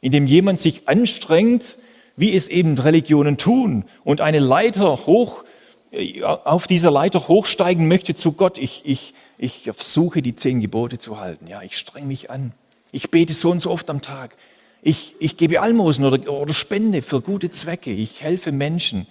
Indem 0.00 0.26
jemand 0.26 0.60
sich 0.60 0.88
anstrengt, 0.88 1.78
wie 2.16 2.34
es 2.34 2.48
eben 2.48 2.78
Religionen 2.78 3.36
tun 3.36 3.84
und 4.04 4.20
eine 4.20 4.40
Leiter 4.40 5.06
hoch, 5.06 5.44
äh, 5.90 6.22
auf 6.22 6.66
dieser 6.66 6.90
Leiter 6.90 7.28
hochsteigen 7.28 7.88
möchte 7.88 8.14
zu 8.14 8.32
Gott. 8.32 8.58
Ich, 8.58 8.82
ich, 8.84 9.14
ich 9.38 9.70
versuche 9.72 10.20
die 10.22 10.34
zehn 10.34 10.60
Gebote 10.60 10.98
zu 10.98 11.18
halten. 11.18 11.46
Ja, 11.46 11.62
ich 11.62 11.78
streng 11.78 12.06
mich 12.06 12.30
an. 12.30 12.52
Ich 12.92 13.10
bete 13.10 13.34
so 13.34 13.50
und 13.50 13.60
so 13.60 13.70
oft 13.70 13.88
am 13.88 14.02
Tag. 14.02 14.36
Ich, 14.82 15.16
ich 15.18 15.36
gebe 15.36 15.60
Almosen 15.60 16.04
oder, 16.04 16.30
oder 16.32 16.52
Spende 16.52 17.02
für 17.02 17.20
gute 17.20 17.50
Zwecke. 17.50 17.90
Ich 17.90 18.22
helfe 18.22 18.52
Menschen. 18.52 19.06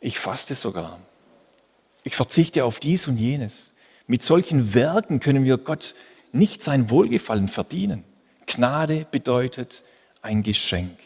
Ich 0.00 0.18
faste 0.18 0.54
sogar. 0.54 1.00
Ich 2.02 2.16
verzichte 2.16 2.64
auf 2.64 2.80
dies 2.80 3.06
und 3.06 3.16
jenes. 3.16 3.74
Mit 4.06 4.24
solchen 4.24 4.74
Werken 4.74 5.20
können 5.20 5.44
wir 5.44 5.58
Gott 5.58 5.94
nicht 6.32 6.62
sein 6.62 6.90
Wohlgefallen 6.90 7.48
verdienen. 7.48 8.04
Gnade 8.46 9.06
bedeutet 9.10 9.84
ein 10.22 10.42
Geschenk. 10.42 10.98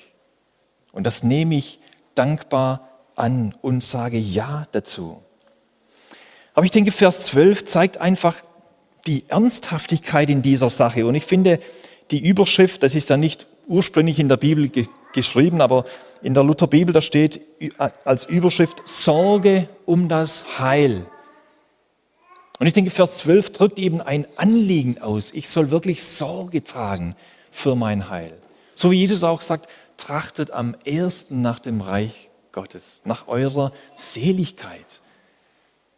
Und 0.92 1.04
das 1.04 1.22
nehme 1.22 1.54
ich 1.54 1.80
dankbar 2.14 2.88
an 3.16 3.54
und 3.62 3.84
sage 3.84 4.18
Ja 4.18 4.66
dazu. 4.72 5.22
Aber 6.54 6.64
ich 6.64 6.72
denke, 6.72 6.92
Vers 6.92 7.22
12 7.24 7.64
zeigt 7.64 7.98
einfach 7.98 8.36
die 9.06 9.24
Ernsthaftigkeit 9.28 10.28
in 10.28 10.42
dieser 10.42 10.68
Sache. 10.68 11.06
Und 11.06 11.14
ich 11.14 11.24
finde, 11.24 11.60
die 12.10 12.26
Überschrift, 12.26 12.82
das 12.82 12.94
ist 12.94 13.08
ja 13.08 13.16
nicht 13.16 13.46
ursprünglich 13.66 14.18
in 14.18 14.28
der 14.28 14.36
Bibel 14.36 14.68
ge 14.68 14.86
geschrieben, 15.12 15.60
aber 15.60 15.86
in 16.22 16.34
der 16.34 16.44
Lutherbibel, 16.44 16.92
da 16.92 17.00
steht 17.00 17.40
als 18.04 18.26
Überschrift 18.26 18.86
Sorge 18.86 19.68
um 19.86 20.08
das 20.08 20.60
Heil. 20.60 21.04
Und 22.60 22.66
ich 22.66 22.74
denke, 22.74 22.90
Vers 22.90 23.16
12 23.18 23.50
drückt 23.52 23.78
eben 23.78 24.00
ein 24.00 24.26
Anliegen 24.36 25.00
aus. 25.00 25.32
Ich 25.32 25.48
soll 25.48 25.70
wirklich 25.70 26.04
Sorge 26.04 26.62
tragen 26.62 27.16
für 27.50 27.74
mein 27.74 28.10
Heil. 28.10 28.36
So 28.74 28.90
wie 28.90 28.98
Jesus 28.98 29.24
auch 29.24 29.40
sagt, 29.40 29.68
trachtet 29.96 30.50
am 30.50 30.76
ersten 30.84 31.40
nach 31.40 31.58
dem 31.58 31.80
Reich 31.80 32.30
Gottes, 32.52 33.02
nach 33.04 33.28
eurer 33.28 33.72
Seligkeit. 33.94 35.00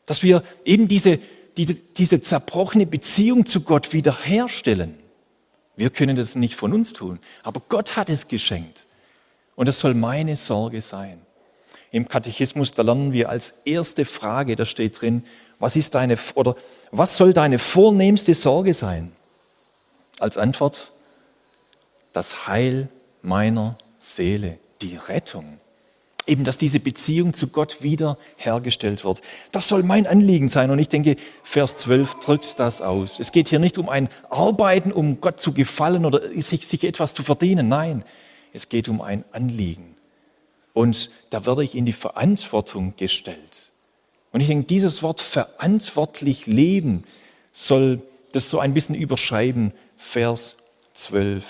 Dass 0.07 0.23
wir 0.23 0.43
eben 0.65 0.89
diese, 0.89 1.19
diese, 1.57 1.75
diese 1.75 2.21
zerbrochene 2.21 2.87
Beziehung 2.87 3.47
zu 3.47 3.63
Gott 3.63 3.93
wiederherstellen. 3.93 5.02
Wir 5.77 5.91
können 5.91 6.17
das 6.17 6.35
nicht 6.35 6.55
von 6.55 6.73
uns 6.73 6.93
tun, 6.93 7.19
aber 7.43 7.63
Gott 7.69 7.97
hat 7.97 8.11
es 8.11 8.29
geschenkt. 8.29 8.87
Und 9.55 9.67
das 9.67 9.79
soll 9.79 9.95
meine 9.95 10.37
Sorge 10.37 10.81
sein. 10.81 11.21
Im 11.91 12.09
Katechismus, 12.09 12.73
da 12.73 12.83
lernen 12.83 13.13
wir 13.13 13.29
als 13.29 13.55
erste 13.65 14.05
Frage, 14.05 14.57
da 14.57 14.65
steht 14.65 15.01
drin, 15.01 15.25
was 15.59 15.77
ist 15.77 15.95
deine, 15.95 16.19
oder 16.35 16.57
was 16.91 17.17
soll 17.17 17.33
deine 17.33 17.59
vornehmste 17.59 18.35
Sorge 18.35 18.75
sein? 18.75 19.13
Als 20.19 20.39
Antwort, 20.39 20.93
das 22.13 22.47
Heil 22.47 22.89
meiner 23.23 23.79
Seele, 23.99 24.59
die 24.81 24.97
Rettung. 24.97 25.59
Eben, 26.27 26.45
dass 26.45 26.57
diese 26.57 26.79
Beziehung 26.79 27.35
zu 27.35 27.49
Gott 27.49 27.83
wieder 27.83 28.17
hergestellt 28.37 29.05
wird. 29.05 29.23
Das 29.51 29.67
soll 29.67 29.83
mein 29.83 30.07
Anliegen 30.07 30.49
sein. 30.49 30.71
Und 30.71 30.79
ich 30.79 30.89
denke, 30.89 31.17
Vers 31.43 31.79
12 31.79 32.15
drückt 32.21 32.61
das 32.61 32.81
aus. 32.81 33.19
Es 33.19 33.33
geht 33.33 33.49
hier 33.49 33.59
nicht 33.59 33.77
um 33.77 33.89
ein 33.89 34.09
Arbeiten, 34.31 34.93
um 34.93 35.21
Gott 35.21 35.41
zu 35.41 35.53
gefallen 35.53 36.05
oder 36.05 36.21
sich, 36.41 36.69
sich 36.69 36.85
etwas 36.85 37.15
zu 37.15 37.25
verdienen. 37.25 37.69
Nein, 37.69 38.05
es 38.53 38.69
geht 38.69 38.89
um 38.89 39.01
ein 39.01 39.25
Anliegen. 39.33 39.97
Und 40.75 41.11
da 41.31 41.45
werde 41.45 41.65
ich 41.65 41.75
in 41.75 41.87
die 41.87 41.93
Verantwortung 41.93 42.95
gestellt. 42.97 43.73
Und 44.33 44.41
ich 44.41 44.47
denke, 44.47 44.67
dieses 44.67 45.03
Wort 45.03 45.21
verantwortlich 45.21 46.47
leben 46.47 47.05
soll 47.53 48.03
das 48.33 48.49
so 48.49 48.59
ein 48.59 48.75
bisschen 48.75 48.95
überschreiben. 48.95 49.73
Vers 49.99 50.57
12. 50.95 51.45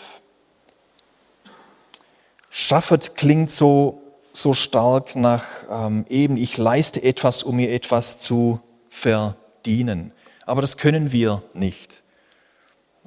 Schaffet 2.50 3.16
klingt 3.16 3.50
so 3.50 4.01
so 4.32 4.54
stark 4.54 5.16
nach 5.16 5.44
ähm, 5.70 6.04
eben, 6.08 6.36
ich 6.36 6.56
leiste 6.56 7.02
etwas, 7.02 7.42
um 7.42 7.56
mir 7.56 7.70
etwas 7.70 8.18
zu 8.18 8.60
verdienen. 8.88 10.12
Aber 10.46 10.60
das 10.60 10.76
können 10.76 11.12
wir 11.12 11.42
nicht. 11.54 12.02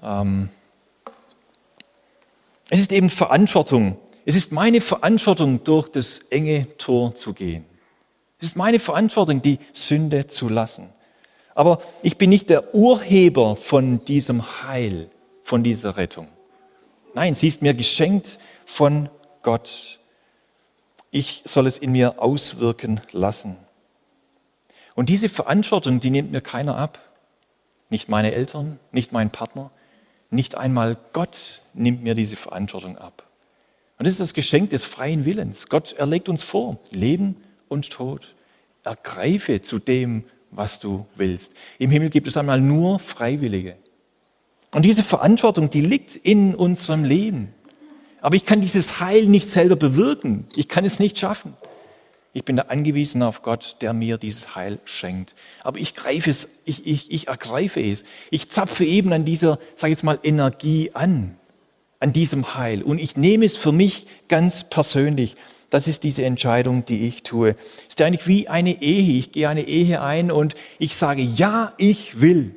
Ähm, 0.02 0.50
es 2.70 2.80
ist 2.80 2.92
eben 2.92 3.10
Verantwortung. 3.10 3.98
Es 4.26 4.36
ist 4.36 4.52
meine 4.52 4.82
Verantwortung, 4.82 5.64
durch 5.64 5.90
das 5.90 6.20
enge 6.30 6.68
Tor 6.78 7.16
zu 7.16 7.34
gehen. 7.34 7.66
Es 8.40 8.48
ist 8.48 8.56
meine 8.56 8.80
Verantwortung, 8.80 9.42
die 9.42 9.60
Sünde 9.74 10.28
zu 10.28 10.50
lassen. 10.50 10.90
Aber 11.54 11.82
ich 12.02 12.18
bin 12.18 12.30
nicht 12.30 12.50
der 12.50 12.76
Urheber 12.76 13.56
von 13.56 14.04
diesem 14.04 14.64
Heil, 14.64 15.08
von 15.44 15.64
dieser 15.64 15.96
Rettung. 15.98 16.28
Nein, 17.14 17.34
sie 17.34 17.48
ist 17.48 17.62
mir 17.62 17.74
geschenkt 17.74 18.40
von 18.66 19.10
Gott 19.42 20.00
ich 21.12 21.44
soll 21.46 21.68
es 21.68 21.78
in 21.78 21.92
mir 21.92 22.22
auswirken 22.22 23.02
lassen. 23.12 23.58
Und 24.96 25.10
diese 25.10 25.30
Verantwortung, 25.30 26.00
die 26.00 26.10
nimmt 26.10 26.32
mir 26.32 26.42
keiner 26.42 26.78
ab. 26.78 27.00
Nicht 27.90 28.10
meine 28.10 28.34
Eltern, 28.34 28.80
nicht 28.92 29.12
mein 29.12 29.30
Partner, 29.30 29.72
nicht 30.30 30.56
einmal 30.56 30.98
Gott 31.14 31.62
nimmt 31.74 32.04
mir 32.04 32.16
diese 32.16 32.36
Verantwortung 32.36 32.98
ab. 32.98 33.24
Und 33.98 34.06
das 34.06 34.14
ist 34.14 34.20
das 34.20 34.34
Geschenk 34.34 34.72
des 34.72 34.84
freien 34.84 35.26
Willens. 35.26 35.68
Gott 35.68 35.94
erlegt 35.94 36.28
uns 36.28 36.44
vor, 36.44 36.80
Leben 36.92 37.38
und 37.70 37.90
Tod. 37.90 38.36
Ergreife 38.84 39.62
zu 39.62 39.80
dem, 39.80 40.26
was 40.52 40.80
du 40.80 41.06
willst. 41.16 41.56
Im 41.80 41.92
Himmel 41.92 42.10
gibt 42.10 42.28
es 42.28 42.38
einmal 42.38 42.62
nur 42.62 43.00
Freiwillige. 43.00 43.78
Und 44.74 44.84
diese 44.84 45.04
Verantwortung, 45.04 45.70
die 45.70 45.82
liegt 45.82 46.16
in 46.18 46.54
unserem 46.54 47.04
Leben. 47.04 47.54
Aber 48.26 48.36
ich 48.36 48.44
kann 48.44 48.60
dieses 48.60 49.00
Heil 49.00 49.28
nicht 49.28 49.52
selber 49.52 49.76
bewirken. 49.76 50.48
Ich 50.56 50.68
kann 50.68 50.84
es 50.84 50.98
nicht 51.00 51.20
schaffen. 51.20 51.54
Ich 52.34 52.44
bin 52.44 52.56
da 52.56 52.64
angewiesen 52.70 53.22
auf 53.22 53.44
Gott, 53.44 53.76
der 53.82 53.94
mir 53.94 54.18
dieses 54.18 54.56
Heil 54.56 54.80
schenkt. 54.84 55.36
Aber 55.64 55.78
ich 55.78 55.94
greife 55.94 56.32
es, 56.32 56.50
ich, 56.66 56.88
ich, 56.88 57.12
ich 57.12 57.28
ergreife 57.28 57.80
es. 57.80 58.04
Ich 58.32 58.50
zapfe 58.50 58.84
eben 58.84 59.14
an 59.14 59.26
dieser, 59.26 59.60
sag 59.76 59.90
ich 59.90 59.98
jetzt 59.98 60.04
mal, 60.04 60.18
Energie 60.24 60.90
an, 60.96 61.36
an 62.00 62.14
diesem 62.14 62.56
Heil. 62.56 62.82
Und 62.82 62.98
ich 62.98 63.16
nehme 63.16 63.46
es 63.46 63.58
für 63.58 63.72
mich 63.72 64.08
ganz 64.28 64.64
persönlich. 64.72 65.36
Das 65.70 65.88
ist 65.88 66.04
diese 66.04 66.26
Entscheidung, 66.26 66.84
die 66.84 67.06
ich 67.06 67.22
tue. 67.22 67.52
Es 67.52 67.90
ist 67.90 68.02
eigentlich 68.02 68.26
wie 68.26 68.48
eine 68.48 68.82
Ehe. 68.82 69.20
Ich 69.20 69.34
gehe 69.34 69.50
eine 69.50 69.68
Ehe 69.68 70.02
ein 70.02 70.32
und 70.32 70.56
ich 70.80 70.96
sage, 70.96 71.22
ja, 71.22 71.74
ich 71.78 72.22
will. 72.22 72.56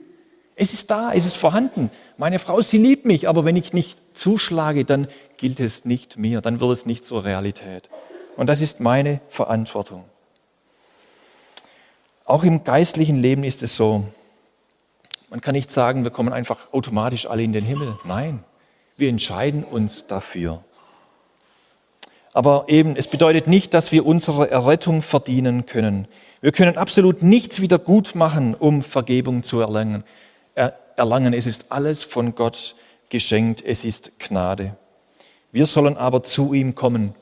Es 0.60 0.72
ist 0.72 0.90
da, 0.90 1.12
es 1.12 1.24
ist 1.24 1.36
vorhanden. 1.36 1.88
Meine 2.16 2.40
Frau, 2.40 2.60
sie 2.60 2.78
liebt 2.78 3.04
mich, 3.04 3.28
aber 3.28 3.44
wenn 3.44 3.54
ich 3.54 3.72
nicht 3.72 3.96
zuschlage, 4.14 4.84
dann 4.84 5.06
gilt 5.36 5.60
es 5.60 5.84
nicht 5.84 6.18
mir, 6.18 6.40
dann 6.40 6.58
wird 6.58 6.72
es 6.72 6.84
nicht 6.84 7.04
zur 7.04 7.22
Realität. 7.22 7.88
Und 8.36 8.48
das 8.48 8.60
ist 8.60 8.80
meine 8.80 9.20
Verantwortung. 9.28 10.04
Auch 12.24 12.42
im 12.42 12.64
geistlichen 12.64 13.22
Leben 13.22 13.44
ist 13.44 13.62
es 13.62 13.76
so. 13.76 14.02
Man 15.30 15.40
kann 15.40 15.54
nicht 15.54 15.70
sagen, 15.70 16.02
wir 16.02 16.10
kommen 16.10 16.32
einfach 16.32 16.72
automatisch 16.72 17.26
alle 17.26 17.44
in 17.44 17.52
den 17.52 17.64
Himmel. 17.64 17.96
Nein, 18.04 18.42
wir 18.96 19.10
entscheiden 19.10 19.62
uns 19.62 20.08
dafür. 20.08 20.64
Aber 22.34 22.64
eben, 22.66 22.96
es 22.96 23.06
bedeutet 23.06 23.46
nicht, 23.46 23.74
dass 23.74 23.92
wir 23.92 24.04
unsere 24.04 24.50
Errettung 24.50 25.02
verdienen 25.02 25.66
können. 25.66 26.08
Wir 26.40 26.50
können 26.50 26.76
absolut 26.76 27.22
nichts 27.22 27.60
wieder 27.60 27.78
gut 27.78 28.16
machen, 28.16 28.56
um 28.56 28.82
Vergebung 28.82 29.44
zu 29.44 29.60
erlangen. 29.60 30.02
Erlangen. 30.58 31.32
Es 31.32 31.46
ist 31.46 31.70
alles 31.70 32.04
von 32.04 32.34
Gott 32.34 32.74
geschenkt. 33.08 33.62
Es 33.64 33.84
ist 33.84 34.18
Gnade. 34.18 34.76
Wir 35.52 35.66
sollen 35.66 35.96
aber 35.96 36.22
zu 36.22 36.52
ihm 36.52 36.74
kommen. 36.74 37.14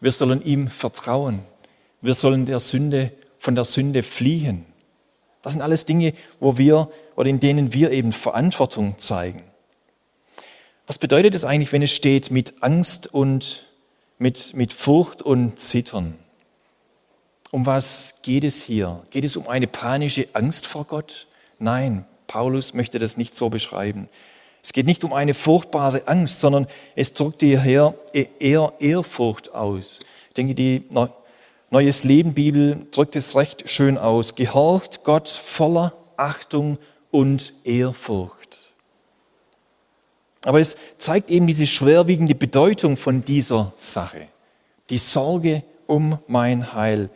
Wir 0.00 0.12
sollen 0.12 0.42
ihm 0.44 0.68
vertrauen. 0.68 1.40
Wir 2.02 2.14
sollen 2.14 2.44
der 2.44 2.60
Sünde, 2.60 3.12
von 3.38 3.54
der 3.54 3.64
Sünde 3.64 4.02
fliehen. 4.02 4.66
Das 5.42 5.52
sind 5.52 5.62
alles 5.62 5.84
Dinge, 5.84 6.14
wo 6.40 6.58
wir 6.58 6.90
oder 7.16 7.28
in 7.28 7.40
denen 7.40 7.72
wir 7.72 7.90
eben 7.90 8.12
Verantwortung 8.12 8.98
zeigen. 8.98 9.42
Was 10.86 10.98
bedeutet 10.98 11.34
es 11.34 11.44
eigentlich, 11.44 11.72
wenn 11.72 11.82
es 11.82 11.90
steht 11.90 12.30
mit 12.30 12.62
Angst 12.62 13.06
und 13.12 13.66
mit, 14.18 14.54
mit 14.54 14.72
Furcht 14.72 15.22
und 15.22 15.58
Zittern? 15.58 16.18
Um 17.50 17.66
was 17.66 18.16
geht 18.22 18.44
es 18.44 18.62
hier? 18.62 19.02
Geht 19.10 19.24
es 19.24 19.36
um 19.36 19.48
eine 19.48 19.66
panische 19.66 20.28
Angst 20.32 20.66
vor 20.66 20.84
Gott? 20.84 21.26
Nein, 21.58 22.04
Paulus 22.26 22.74
möchte 22.74 22.98
das 22.98 23.16
nicht 23.16 23.34
so 23.34 23.50
beschreiben. 23.50 24.08
Es 24.62 24.72
geht 24.72 24.86
nicht 24.86 25.04
um 25.04 25.12
eine 25.12 25.34
furchtbare 25.34 26.08
Angst, 26.08 26.40
sondern 26.40 26.66
es 26.96 27.12
drückt 27.12 27.42
hierher 27.42 27.94
eher 28.12 28.72
Ehrfurcht 28.78 29.54
aus. 29.54 30.00
Ich 30.28 30.34
denke, 30.34 30.54
die 30.54 30.84
Neues 31.70 32.04
Leben 32.04 32.34
Bibel 32.34 32.86
drückt 32.92 33.16
es 33.16 33.34
recht 33.34 33.68
schön 33.68 33.98
aus. 33.98 34.36
Gehorcht 34.36 35.02
Gott 35.02 35.28
voller 35.28 35.92
Achtung 36.16 36.78
und 37.10 37.52
Ehrfurcht. 37.64 38.72
Aber 40.44 40.60
es 40.60 40.76
zeigt 40.98 41.30
eben 41.30 41.46
diese 41.46 41.66
schwerwiegende 41.66 42.34
Bedeutung 42.34 42.96
von 42.96 43.24
dieser 43.24 43.72
Sache. 43.76 44.28
Die 44.88 44.98
Sorge 44.98 45.62
um 45.86 46.18
mein 46.26 46.74
Heil. 46.74 47.10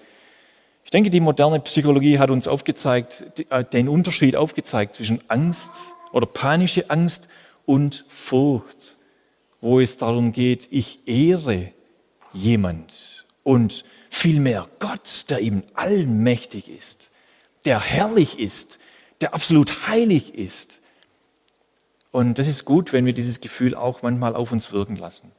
Ich 0.89 0.91
denke, 0.91 1.11
die 1.11 1.21
moderne 1.21 1.61
Psychologie 1.61 2.19
hat 2.19 2.31
uns 2.31 2.49
aufgezeigt, 2.49 3.43
äh, 3.51 3.63
den 3.63 3.91
Unterschied 3.91 4.37
aufgezeigt 4.37 4.95
zwischen 4.95 5.21
Angst 5.29 5.95
oder 6.13 6.25
panische 6.25 6.89
Angst 6.89 7.29
und 7.67 8.07
Furcht, 8.09 8.97
wo 9.61 9.81
es 9.81 9.99
darum 9.99 10.33
geht, 10.33 10.67
ich 10.71 11.07
ehre 11.07 11.73
jemand 12.33 13.27
und 13.43 13.85
vielmehr 14.09 14.67
Gott, 14.79 15.27
der 15.29 15.43
eben 15.43 15.63
allmächtig 15.75 16.71
ist, 16.71 17.11
der 17.67 17.81
herrlich 17.81 18.39
ist, 18.39 18.79
der 19.21 19.35
absolut 19.35 19.89
heilig 19.89 20.35
ist. 20.35 20.81
Und 22.13 22.39
das 22.39 22.47
ist 22.47 22.65
gut, 22.65 22.95
wenn 22.95 23.05
wir 23.05 23.13
dieses 23.13 23.43
Gefühl 23.43 23.75
auch 23.75 24.01
manchmal 24.01 24.35
auf 24.35 24.53
uns 24.53 24.73
wirken 24.73 24.97
lassen. 24.97 25.33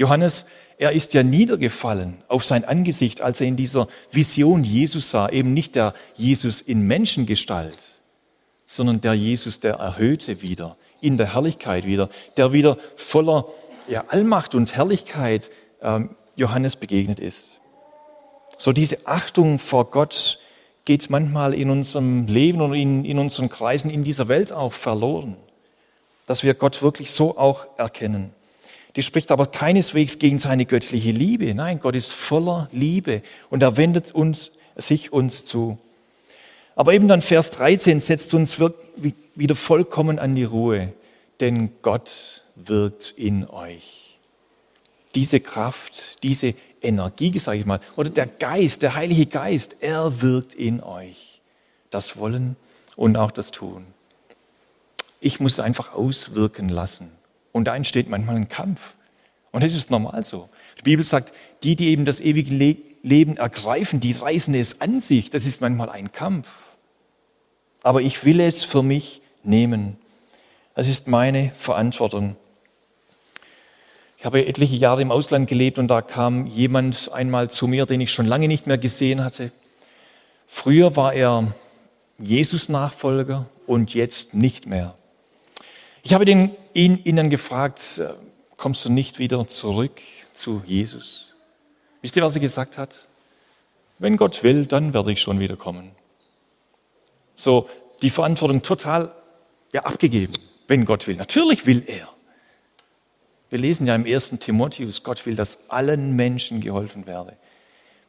Johannes, 0.00 0.46
er 0.78 0.92
ist 0.92 1.12
ja 1.12 1.22
niedergefallen 1.22 2.22
auf 2.26 2.42
sein 2.42 2.64
Angesicht, 2.64 3.20
als 3.20 3.42
er 3.42 3.46
in 3.46 3.56
dieser 3.56 3.86
Vision 4.10 4.64
Jesus 4.64 5.10
sah, 5.10 5.28
eben 5.28 5.52
nicht 5.52 5.74
der 5.74 5.92
Jesus 6.14 6.62
in 6.62 6.86
Menschengestalt, 6.86 7.76
sondern 8.64 9.02
der 9.02 9.12
Jesus, 9.12 9.60
der 9.60 9.74
Erhöhte 9.74 10.40
wieder, 10.40 10.78
in 11.02 11.18
der 11.18 11.34
Herrlichkeit 11.34 11.84
wieder, 11.84 12.08
der 12.38 12.54
wieder 12.54 12.78
voller 12.96 13.44
ja, 13.88 14.04
Allmacht 14.08 14.54
und 14.54 14.74
Herrlichkeit 14.74 15.50
ähm, 15.82 16.16
Johannes 16.34 16.76
begegnet 16.76 17.20
ist. 17.20 17.58
So 18.56 18.72
diese 18.72 19.06
Achtung 19.06 19.58
vor 19.58 19.90
Gott 19.90 20.38
geht 20.86 21.10
manchmal 21.10 21.52
in 21.52 21.68
unserem 21.68 22.26
Leben 22.26 22.62
und 22.62 22.72
in, 22.72 23.04
in 23.04 23.18
unseren 23.18 23.50
Kreisen 23.50 23.90
in 23.90 24.02
dieser 24.02 24.28
Welt 24.28 24.50
auch 24.50 24.72
verloren, 24.72 25.36
dass 26.26 26.42
wir 26.42 26.54
Gott 26.54 26.80
wirklich 26.80 27.10
so 27.10 27.36
auch 27.36 27.66
erkennen. 27.76 28.32
Die 28.96 29.02
spricht 29.02 29.30
aber 29.30 29.46
keineswegs 29.46 30.18
gegen 30.18 30.38
seine 30.38 30.66
göttliche 30.66 31.12
Liebe. 31.12 31.54
Nein, 31.54 31.80
Gott 31.80 31.94
ist 31.94 32.12
voller 32.12 32.68
Liebe 32.72 33.22
und 33.48 33.62
er 33.62 33.76
wendet 33.76 34.12
uns, 34.12 34.50
sich 34.76 35.12
uns 35.12 35.44
zu. 35.44 35.78
Aber 36.74 36.94
eben 36.94 37.08
dann 37.08 37.22
Vers 37.22 37.50
13 37.50 38.00
setzt 38.00 38.34
uns 38.34 38.58
wieder 39.34 39.54
vollkommen 39.54 40.18
an 40.18 40.34
die 40.34 40.44
Ruhe, 40.44 40.92
denn 41.40 41.70
Gott 41.82 42.42
wirkt 42.56 43.14
in 43.16 43.48
euch. 43.48 44.18
Diese 45.14 45.40
Kraft, 45.40 46.22
diese 46.22 46.54
Energie, 46.82 47.38
sage 47.38 47.58
ich 47.58 47.66
mal, 47.66 47.80
oder 47.96 48.10
der 48.10 48.26
Geist, 48.26 48.82
der 48.82 48.94
Heilige 48.94 49.26
Geist, 49.26 49.76
er 49.80 50.22
wirkt 50.22 50.54
in 50.54 50.82
euch. 50.82 51.40
Das 51.90 52.16
Wollen 52.16 52.56
und 52.96 53.16
auch 53.16 53.30
das 53.30 53.50
Tun. 53.50 53.84
Ich 55.20 55.40
muss 55.40 55.54
es 55.54 55.60
einfach 55.60 55.92
auswirken 55.92 56.68
lassen. 56.68 57.10
Und 57.52 57.64
da 57.64 57.74
entsteht 57.74 58.08
manchmal 58.08 58.36
ein 58.36 58.48
Kampf. 58.48 58.94
Und 59.52 59.64
das 59.64 59.74
ist 59.74 59.90
normal 59.90 60.22
so. 60.22 60.48
Die 60.78 60.82
Bibel 60.82 61.04
sagt, 61.04 61.32
die, 61.62 61.76
die 61.76 61.88
eben 61.88 62.04
das 62.04 62.20
ewige 62.20 62.54
Leben 63.02 63.36
ergreifen, 63.36 64.00
die 64.00 64.12
reißen 64.12 64.54
es 64.54 64.80
an 64.80 65.00
sich. 65.00 65.30
Das 65.30 65.46
ist 65.46 65.60
manchmal 65.60 65.90
ein 65.90 66.12
Kampf 66.12 66.46
aber 67.82 68.02
ich 68.02 68.24
will 68.24 68.40
es 68.40 68.64
für 68.64 68.82
mich 68.82 69.22
nehmen. 69.42 69.96
Das 70.74 70.88
ist 70.88 71.08
meine 71.08 71.52
Verantwortung. 71.56 72.36
Ich 74.18 74.24
habe 74.24 74.46
etliche 74.46 74.76
Jahre 74.76 75.00
im 75.02 75.10
Ausland 75.10 75.48
gelebt 75.48 75.78
und 75.78 75.88
da 75.88 76.02
kam 76.02 76.46
jemand 76.46 77.12
einmal 77.12 77.50
zu 77.50 77.66
mir, 77.66 77.86
den 77.86 78.00
ich 78.00 78.12
schon 78.12 78.26
lange 78.26 78.48
nicht 78.48 78.66
mehr 78.66 78.76
gesehen 78.76 79.24
hatte. 79.24 79.50
Früher 80.46 80.94
war 80.94 81.14
er 81.14 81.54
Jesus-Nachfolger 82.18 83.46
und 83.66 83.94
jetzt 83.94 84.34
nicht 84.34 84.66
mehr. 84.66 84.94
Ich 86.02 86.12
habe 86.12 86.26
den, 86.26 86.50
ihn 86.74 86.98
ihnen 87.04 87.30
gefragt, 87.30 87.98
äh, 87.98 88.14
kommst 88.56 88.84
du 88.84 88.90
nicht 88.90 89.18
wieder 89.18 89.46
zurück 89.48 90.00
zu 90.32 90.62
Jesus? 90.64 91.34
Wisst 92.02 92.16
ihr, 92.16 92.22
was 92.22 92.34
er 92.34 92.40
gesagt 92.40 92.78
hat? 92.78 93.06
Wenn 93.98 94.16
Gott 94.16 94.42
will, 94.42 94.66
dann 94.66 94.94
werde 94.94 95.12
ich 95.12 95.20
schon 95.20 95.40
wieder 95.40 95.56
kommen. 95.56 95.90
So, 97.34 97.68
die 98.02 98.10
Verantwortung 98.10 98.62
total 98.62 99.12
ja, 99.72 99.82
abgegeben, 99.82 100.32
wenn 100.68 100.84
Gott 100.84 101.06
will. 101.06 101.16
Natürlich 101.16 101.66
will 101.66 101.84
er. 101.86 102.08
Wir 103.50 103.58
lesen 103.58 103.86
ja 103.86 103.94
im 103.94 104.06
ersten 104.06 104.38
Timotheus, 104.38 105.02
Gott 105.02 105.26
will, 105.26 105.34
dass 105.34 105.68
allen 105.68 106.16
Menschen 106.16 106.60
geholfen 106.60 107.06
werde. 107.06 107.36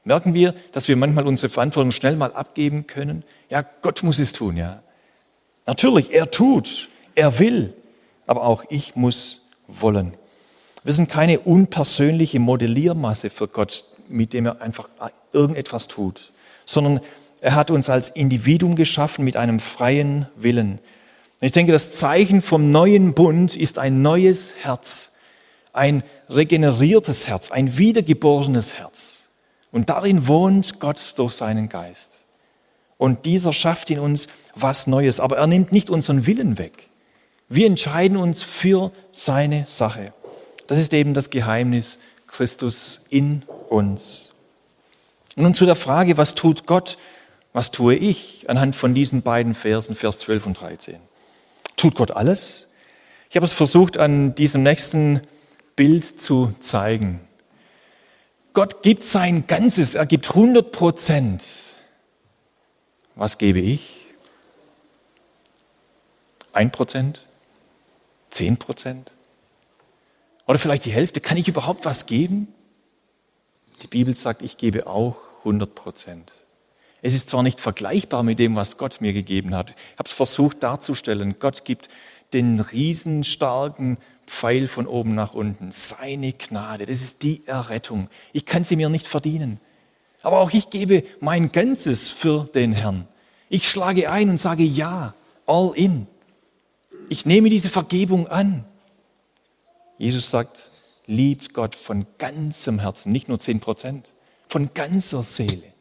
Merken 0.03 0.33
wir, 0.33 0.53
dass 0.71 0.87
wir 0.87 0.95
manchmal 0.95 1.27
unsere 1.27 1.49
Verantwortung 1.49 1.91
schnell 1.91 2.15
mal 2.15 2.33
abgeben 2.33 2.87
können? 2.87 3.23
Ja, 3.49 3.63
Gott 3.81 4.03
muss 4.03 4.19
es 4.19 4.33
tun, 4.33 4.57
ja. 4.57 4.81
Natürlich, 5.65 6.11
er 6.11 6.31
tut, 6.31 6.89
er 7.15 7.37
will, 7.37 7.73
aber 8.31 8.45
auch 8.45 8.63
ich 8.69 8.95
muss 8.95 9.41
wollen. 9.67 10.13
Wir 10.85 10.93
sind 10.93 11.09
keine 11.09 11.41
unpersönliche 11.41 12.39
Modelliermasse 12.39 13.29
für 13.29 13.49
Gott, 13.49 13.83
mit 14.07 14.31
dem 14.31 14.45
er 14.45 14.61
einfach 14.61 14.87
irgendetwas 15.33 15.89
tut, 15.89 16.31
sondern 16.65 17.01
er 17.41 17.55
hat 17.55 17.71
uns 17.71 17.89
als 17.89 18.09
Individuum 18.09 18.77
geschaffen 18.77 19.25
mit 19.25 19.35
einem 19.35 19.59
freien 19.59 20.27
Willen. 20.37 20.79
Ich 21.41 21.51
denke, 21.51 21.73
das 21.73 21.91
Zeichen 21.91 22.41
vom 22.41 22.71
neuen 22.71 23.13
Bund 23.13 23.53
ist 23.53 23.77
ein 23.77 24.01
neues 24.01 24.53
Herz, 24.61 25.11
ein 25.73 26.01
regeneriertes 26.29 27.27
Herz, 27.27 27.51
ein 27.51 27.77
wiedergeborenes 27.77 28.79
Herz. 28.79 29.27
Und 29.73 29.89
darin 29.89 30.25
wohnt 30.25 30.79
Gott 30.79 31.15
durch 31.17 31.33
seinen 31.33 31.67
Geist. 31.67 32.21
Und 32.97 33.25
dieser 33.25 33.51
schafft 33.51 33.89
in 33.89 33.99
uns 33.99 34.27
was 34.55 34.87
Neues. 34.87 35.19
Aber 35.19 35.37
er 35.37 35.47
nimmt 35.47 35.73
nicht 35.73 35.89
unseren 35.89 36.25
Willen 36.27 36.57
weg. 36.57 36.90
Wir 37.53 37.67
entscheiden 37.67 38.15
uns 38.15 38.43
für 38.43 38.93
seine 39.11 39.65
Sache. 39.67 40.13
Das 40.67 40.77
ist 40.77 40.93
eben 40.93 41.13
das 41.13 41.29
Geheimnis 41.29 41.99
Christus 42.25 43.01
in 43.09 43.43
uns. 43.69 44.29
Und 45.35 45.43
nun 45.43 45.53
zu 45.53 45.65
der 45.65 45.75
Frage, 45.75 46.15
was 46.15 46.33
tut 46.33 46.65
Gott, 46.65 46.97
was 47.51 47.69
tue 47.71 47.95
ich, 47.95 48.49
anhand 48.49 48.77
von 48.77 48.95
diesen 48.95 49.21
beiden 49.21 49.53
Versen, 49.53 49.97
Vers 49.97 50.19
12 50.19 50.45
und 50.45 50.61
13. 50.61 50.95
Tut 51.75 51.95
Gott 51.95 52.11
alles? 52.11 52.69
Ich 53.29 53.35
habe 53.35 53.45
es 53.45 53.51
versucht, 53.51 53.97
an 53.97 54.33
diesem 54.33 54.63
nächsten 54.63 55.19
Bild 55.75 56.21
zu 56.21 56.53
zeigen. 56.61 57.19
Gott 58.53 58.81
gibt 58.81 59.03
sein 59.03 59.45
Ganzes, 59.47 59.95
er 59.95 60.05
gibt 60.05 60.29
100 60.29 60.71
Prozent. 60.71 61.43
Was 63.15 63.37
gebe 63.37 63.59
ich? 63.59 64.05
Ein 66.53 66.71
Prozent? 66.71 67.25
Zehn 68.31 68.57
Prozent? 68.57 69.15
Oder 70.47 70.57
vielleicht 70.57 70.85
die 70.85 70.91
Hälfte? 70.91 71.21
Kann 71.21 71.37
ich 71.37 71.47
überhaupt 71.47 71.85
was 71.85 72.07
geben? 72.07 72.47
Die 73.83 73.87
Bibel 73.87 74.13
sagt, 74.15 74.41
ich 74.41 74.57
gebe 74.57 74.87
auch 74.87 75.17
100 75.39 75.73
Prozent. 75.75 76.33
Es 77.01 77.13
ist 77.13 77.29
zwar 77.29 77.43
nicht 77.43 77.59
vergleichbar 77.59 78.23
mit 78.23 78.39
dem, 78.39 78.55
was 78.55 78.77
Gott 78.77 79.01
mir 79.01 79.13
gegeben 79.13 79.55
hat. 79.55 79.71
Ich 79.71 79.99
habe 79.99 80.07
es 80.07 80.11
versucht 80.11 80.61
darzustellen. 80.61 81.37
Gott 81.39 81.65
gibt 81.65 81.89
den 82.33 82.59
riesenstarken 82.59 83.97
Pfeil 84.27 84.67
von 84.67 84.87
oben 84.87 85.15
nach 85.15 85.33
unten. 85.33 85.71
Seine 85.71 86.31
Gnade, 86.33 86.85
das 86.85 87.01
ist 87.01 87.23
die 87.23 87.45
Errettung. 87.47 88.07
Ich 88.33 88.45
kann 88.45 88.63
sie 88.63 88.75
mir 88.75 88.89
nicht 88.89 89.07
verdienen. 89.07 89.59
Aber 90.21 90.39
auch 90.39 90.51
ich 90.51 90.69
gebe 90.69 91.03
mein 91.19 91.51
Ganzes 91.51 92.09
für 92.09 92.45
den 92.53 92.73
Herrn. 92.73 93.07
Ich 93.49 93.69
schlage 93.69 94.11
ein 94.11 94.29
und 94.29 94.37
sage 94.37 94.63
ja, 94.63 95.15
all 95.47 95.73
in. 95.75 96.07
Ich 97.11 97.25
nehme 97.25 97.49
diese 97.49 97.69
Vergebung 97.69 98.27
an. 98.27 98.63
Jesus 99.97 100.29
sagt, 100.29 100.71
liebt 101.07 101.53
Gott 101.53 101.75
von 101.75 102.05
ganzem 102.17 102.79
Herzen, 102.79 103.11
nicht 103.11 103.27
nur 103.27 103.37
zehn 103.37 103.59
Prozent, 103.59 104.13
von 104.47 104.73
ganzer 104.73 105.23
Seele, 105.23 105.73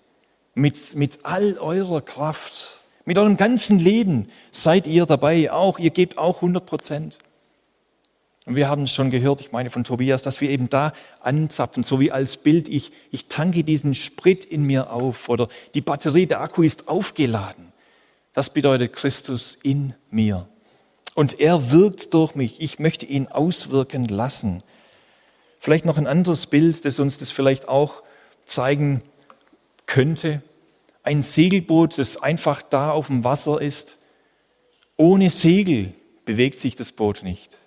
mit, 0.54 0.96
mit 0.96 1.20
all 1.22 1.56
eurer 1.58 2.00
Kraft, 2.00 2.82
mit 3.04 3.16
eurem 3.16 3.36
ganzen 3.36 3.78
Leben 3.78 4.28
seid 4.50 4.88
ihr 4.88 5.06
dabei, 5.06 5.52
auch, 5.52 5.78
ihr 5.78 5.90
gebt 5.90 6.18
auch 6.18 6.38
100 6.38 6.66
Prozent. 6.66 7.18
Und 8.44 8.56
wir 8.56 8.68
haben 8.68 8.82
es 8.82 8.90
schon 8.90 9.12
gehört, 9.12 9.40
ich 9.40 9.52
meine 9.52 9.70
von 9.70 9.84
Tobias, 9.84 10.24
dass 10.24 10.40
wir 10.40 10.50
eben 10.50 10.68
da 10.68 10.92
anzapfen, 11.20 11.84
so 11.84 12.00
wie 12.00 12.10
als 12.10 12.38
Bild, 12.38 12.68
ich, 12.68 12.90
ich 13.12 13.26
tanke 13.26 13.62
diesen 13.62 13.94
Sprit 13.94 14.44
in 14.44 14.64
mir 14.64 14.92
auf 14.92 15.28
oder 15.28 15.46
die 15.74 15.80
Batterie, 15.80 16.26
der 16.26 16.40
Akku 16.40 16.64
ist 16.64 16.88
aufgeladen. 16.88 17.72
Das 18.32 18.52
bedeutet 18.52 18.94
Christus 18.94 19.56
in 19.62 19.94
mir. 20.10 20.48
Und 21.20 21.38
er 21.38 21.70
wirkt 21.70 22.14
durch 22.14 22.34
mich. 22.34 22.62
Ich 22.62 22.78
möchte 22.78 23.04
ihn 23.04 23.26
auswirken 23.26 24.04
lassen. 24.04 24.62
Vielleicht 25.58 25.84
noch 25.84 25.98
ein 25.98 26.06
anderes 26.06 26.46
Bild, 26.46 26.82
das 26.86 26.98
uns 26.98 27.18
das 27.18 27.30
vielleicht 27.30 27.68
auch 27.68 28.02
zeigen 28.46 29.02
könnte. 29.84 30.40
Ein 31.02 31.20
Segelboot, 31.20 31.98
das 31.98 32.16
einfach 32.16 32.62
da 32.62 32.92
auf 32.92 33.08
dem 33.08 33.22
Wasser 33.22 33.60
ist. 33.60 33.98
Ohne 34.96 35.28
Segel 35.28 35.92
bewegt 36.24 36.58
sich 36.58 36.74
das 36.74 36.90
Boot 36.90 37.22
nicht. 37.22 37.58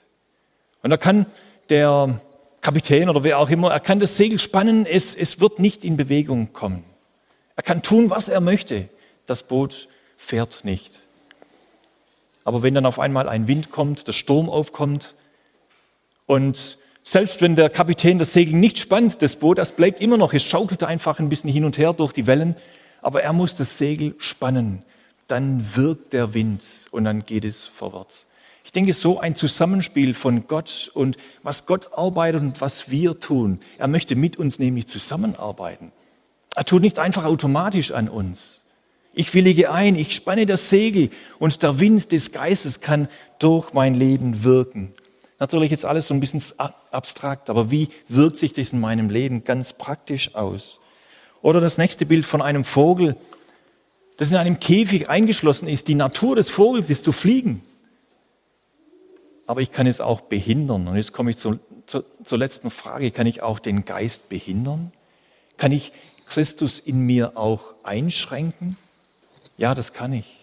Und 0.82 0.90
da 0.90 0.98
kann 0.98 1.28
der 1.70 2.22
Kapitän 2.62 3.08
oder 3.08 3.24
wer 3.24 3.38
auch 3.38 3.52
immer, 3.52 3.72
er 3.72 3.82
kann 3.82 4.00
das 4.00 4.18
Segel 4.18 4.40
spannen, 4.40 4.88
es, 4.88 5.14
es 5.14 5.40
wird 5.40 5.60
nicht 5.60 5.86
in 5.86 5.96
Bewegung 5.96 6.54
kommen. 6.54 6.84
Er 7.56 7.62
kann 7.62 7.84
tun, 7.84 8.10
was 8.10 8.30
er 8.30 8.42
möchte. 8.42 8.90
Das 9.28 9.44
Boot 9.44 9.90
fährt 10.18 10.66
nicht. 10.66 11.02
Aber 12.44 12.62
wenn 12.62 12.74
dann 12.74 12.86
auf 12.86 13.00
einmal 13.00 13.30
ein 13.30 13.48
Wind 13.48 13.72
kommt, 13.72 14.08
der 14.08 14.14
Sturm 14.14 14.50
aufkommt 14.50 15.16
und 16.26 16.78
selbst 17.04 17.42
wenn 17.42 17.56
der 17.56 17.70
Kapitän 17.70 18.18
das 18.18 18.34
Segel 18.34 18.56
nicht 18.56 18.80
spannt, 18.80 19.22
das 19.22 19.36
Boot, 19.36 19.58
das 19.58 19.74
bleibt 19.74 20.00
immer 20.00 20.18
noch, 20.18 20.34
es 20.34 20.44
schaukelt 20.44 20.84
einfach 20.84 21.20
ein 21.20 21.30
bisschen 21.30 21.50
hin 21.50 21.66
und 21.66 21.78
her 21.78 21.94
durch 21.94 22.14
die 22.14 22.28
Wellen, 22.28 22.56
aber 23.02 23.24
er 23.24 23.34
muss 23.34 23.56
das 23.56 23.78
Segel 23.78 24.16
spannen. 24.20 24.84
Dann 25.28 25.76
wirkt 25.76 26.14
der 26.14 26.34
Wind 26.34 26.64
und 26.92 27.04
dann 27.04 27.26
geht 27.26 27.46
es 27.46 27.66
vorwärts. 27.66 28.26
Ich 28.66 28.72
denke, 28.72 28.94
so 28.94 29.20
ein 29.20 29.36
Zusammenspiel 29.36 30.14
von 30.14 30.48
Gott 30.48 30.90
und 30.94 31.18
was 31.44 31.66
Gott 31.66 31.92
arbeitet 31.94 32.42
und 32.42 32.62
was 32.62 32.90
wir 32.90 33.20
tun. 33.20 33.60
Er 33.78 33.88
möchte 33.88 34.16
mit 34.16 34.38
uns 34.38 34.58
nämlich 34.58 34.88
zusammenarbeiten. 34.88 35.92
Er 36.56 36.64
tut 36.64 36.82
nicht 36.82 37.00
einfach 37.00 37.26
automatisch 37.26 37.92
an 37.92 38.08
uns. 38.08 38.63
Ich 39.14 39.34
willige 39.34 39.72
ein, 39.72 39.96
ich 39.96 40.16
spanne 40.16 40.46
das 40.46 40.70
Segel 40.70 41.10
und 41.38 41.62
der 41.62 41.80
Wind 41.80 42.12
des 42.12 42.32
Geistes 42.32 42.82
kann 42.82 43.08
durch 43.38 43.74
mein 43.74 43.94
Leben 43.94 44.44
wirken. 44.44 44.94
Natürlich 45.40 45.72
jetzt 45.72 45.86
alles 45.86 46.08
so 46.08 46.14
ein 46.14 46.20
bisschen 46.20 46.42
abstrakt, 46.92 47.50
aber 47.50 47.70
wie 47.70 47.90
wirkt 48.08 48.38
sich 48.38 48.54
das 48.54 48.74
in 48.74 48.80
meinem 48.80 49.10
Leben 49.10 49.44
ganz 49.44 49.74
praktisch 49.74 50.34
aus? 50.36 50.80
Oder 51.42 51.60
das 51.60 51.78
nächste 51.78 52.06
Bild 52.06 52.26
von 52.26 52.42
einem 52.42 52.64
Vogel, 52.64 53.16
das 54.18 54.30
in 54.30 54.38
einem 54.38 54.60
Käfig 54.60 55.10
eingeschlossen 55.10 55.68
ist. 55.68 55.88
Die 55.88 55.96
Natur 55.96 56.36
des 56.36 56.50
Vogels 56.50 56.90
ist 56.90 57.04
zu 57.04 57.12
fliegen. 57.12 57.62
Aber 59.46 59.62
ich 59.62 59.72
kann 59.72 59.86
es 59.86 60.00
auch 60.00 60.22
behindern. 60.22 60.88
Und 60.88 60.96
jetzt 60.96 61.12
komme 61.12 61.32
ich 61.32 61.38
zu, 61.38 61.60
zu, 61.86 62.04
zur 62.24 62.38
letzten 62.38 62.70
Frage. 62.70 63.12
Kann 63.12 63.28
ich 63.28 63.44
auch 63.44 63.60
den 63.60 63.86
Geist 63.86 64.30
behindern? 64.30 64.92
Kann 65.58 65.72
ich 65.72 65.92
Christus 66.26 66.80
in 66.80 67.00
mir 67.02 67.38
auch 67.38 67.74
einschränken? 67.84 68.78
Ja, 69.58 69.74
das 69.76 69.94
kann 69.94 70.14
ich. 70.14 70.40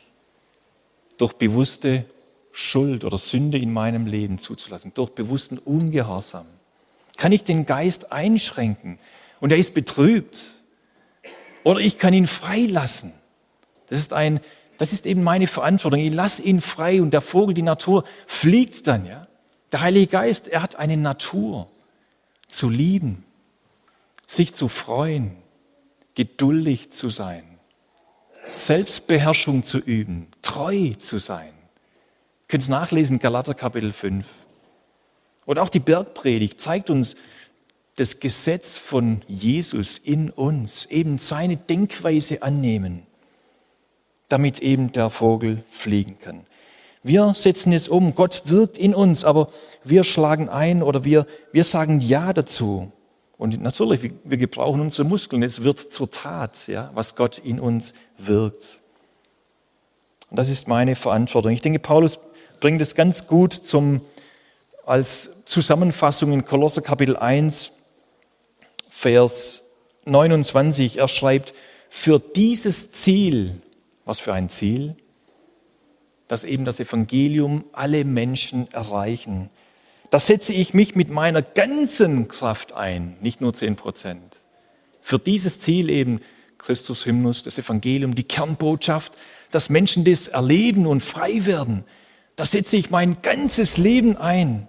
Durch 1.18 1.34
bewusste 1.34 2.06
Schuld 2.52 3.04
oder 3.04 3.18
Sünde 3.18 3.58
in 3.58 3.72
meinem 3.72 4.06
Leben 4.06 4.38
zuzulassen, 4.38 4.92
durch 4.94 5.10
bewussten 5.10 5.58
Ungehorsam. 5.58 6.46
Kann 7.16 7.32
ich 7.32 7.44
den 7.44 7.66
Geist 7.66 8.12
einschränken 8.12 8.98
und 9.40 9.52
er 9.52 9.58
ist 9.58 9.74
betrübt? 9.74 10.60
Oder 11.64 11.80
ich 11.80 11.98
kann 11.98 12.14
ihn 12.14 12.26
freilassen. 12.26 13.12
Das 13.88 13.98
ist 13.98 14.12
ein, 14.12 14.40
das 14.78 14.92
ist 14.92 15.04
eben 15.04 15.22
meine 15.22 15.46
Verantwortung. 15.46 16.00
Ich 16.00 16.12
lasse 16.12 16.42
ihn 16.42 16.60
frei 16.60 17.02
und 17.02 17.10
der 17.10 17.20
Vogel, 17.20 17.54
die 17.54 17.62
Natur, 17.62 18.04
fliegt 18.26 18.86
dann, 18.86 19.04
ja. 19.04 19.26
Der 19.72 19.82
Heilige 19.82 20.08
Geist, 20.08 20.48
er 20.48 20.62
hat 20.62 20.76
eine 20.76 20.96
Natur 20.96 21.68
zu 22.48 22.68
lieben, 22.68 23.24
sich 24.26 24.54
zu 24.54 24.68
freuen, 24.68 25.36
geduldig 26.14 26.90
zu 26.90 27.08
sein, 27.08 27.49
Selbstbeherrschung 28.50 29.62
zu 29.62 29.78
üben, 29.78 30.28
treu 30.42 30.92
zu 30.98 31.18
sein. 31.18 31.48
Ihr 31.48 32.48
könnt 32.48 32.62
es 32.62 32.68
nachlesen, 32.68 33.18
Galater 33.18 33.54
Kapitel 33.54 33.92
5. 33.92 34.26
Und 35.46 35.58
auch 35.58 35.68
die 35.68 35.80
Bergpredigt 35.80 36.60
zeigt 36.60 36.90
uns 36.90 37.16
das 37.96 38.20
Gesetz 38.20 38.78
von 38.78 39.22
Jesus 39.26 39.98
in 39.98 40.30
uns, 40.30 40.86
eben 40.86 41.18
seine 41.18 41.56
Denkweise 41.56 42.42
annehmen, 42.42 43.06
damit 44.28 44.60
eben 44.60 44.92
der 44.92 45.10
Vogel 45.10 45.62
fliegen 45.70 46.18
kann. 46.18 46.46
Wir 47.02 47.34
setzen 47.34 47.72
es 47.72 47.88
um. 47.88 48.14
Gott 48.14 48.42
wirkt 48.46 48.76
in 48.76 48.94
uns, 48.94 49.24
aber 49.24 49.48
wir 49.84 50.04
schlagen 50.04 50.48
ein 50.48 50.82
oder 50.82 51.04
wir, 51.04 51.26
wir 51.52 51.64
sagen 51.64 52.00
Ja 52.00 52.32
dazu. 52.32 52.92
Und 53.40 53.58
natürlich, 53.62 54.12
wir 54.22 54.36
gebrauchen 54.36 54.82
unsere 54.82 55.08
Muskeln. 55.08 55.42
Es 55.42 55.62
wird 55.62 55.78
zur 55.78 56.10
Tat, 56.10 56.66
ja, 56.66 56.90
was 56.92 57.16
Gott 57.16 57.38
in 57.38 57.58
uns 57.58 57.94
wirkt. 58.18 58.82
Und 60.28 60.38
das 60.38 60.50
ist 60.50 60.68
meine 60.68 60.94
Verantwortung. 60.94 61.50
Ich 61.50 61.62
denke, 61.62 61.78
Paulus 61.78 62.18
bringt 62.60 62.82
es 62.82 62.94
ganz 62.94 63.26
gut 63.26 63.54
zum, 63.54 64.02
als 64.84 65.30
Zusammenfassung 65.46 66.34
in 66.34 66.44
Kolosser 66.44 66.82
Kapitel 66.82 67.16
1, 67.16 67.72
Vers 68.90 69.62
29. 70.04 70.98
Er 70.98 71.08
schreibt, 71.08 71.54
für 71.88 72.18
dieses 72.18 72.92
Ziel, 72.92 73.62
was 74.04 74.20
für 74.20 74.34
ein 74.34 74.50
Ziel? 74.50 74.96
Dass 76.28 76.44
eben 76.44 76.66
das 76.66 76.78
Evangelium 76.78 77.64
alle 77.72 78.04
Menschen 78.04 78.70
erreichen. 78.70 79.48
Da 80.10 80.18
setze 80.18 80.52
ich 80.52 80.74
mich 80.74 80.96
mit 80.96 81.08
meiner 81.08 81.40
ganzen 81.40 82.26
Kraft 82.26 82.74
ein, 82.74 83.16
nicht 83.20 83.40
nur 83.40 83.54
zehn 83.54 83.76
Prozent. 83.76 84.40
Für 85.00 85.20
dieses 85.20 85.60
Ziel 85.60 85.88
eben 85.88 86.20
Christus 86.58 87.06
Hymnus, 87.06 87.44
das 87.44 87.58
Evangelium, 87.58 88.14
die 88.14 88.24
Kernbotschaft, 88.24 89.16
dass 89.50 89.70
Menschen 89.70 90.04
das 90.04 90.28
erleben 90.28 90.86
und 90.86 91.00
frei 91.00 91.46
werden. 91.46 91.84
Da 92.36 92.44
setze 92.44 92.76
ich 92.76 92.90
mein 92.90 93.22
ganzes 93.22 93.76
Leben 93.76 94.16
ein. 94.16 94.68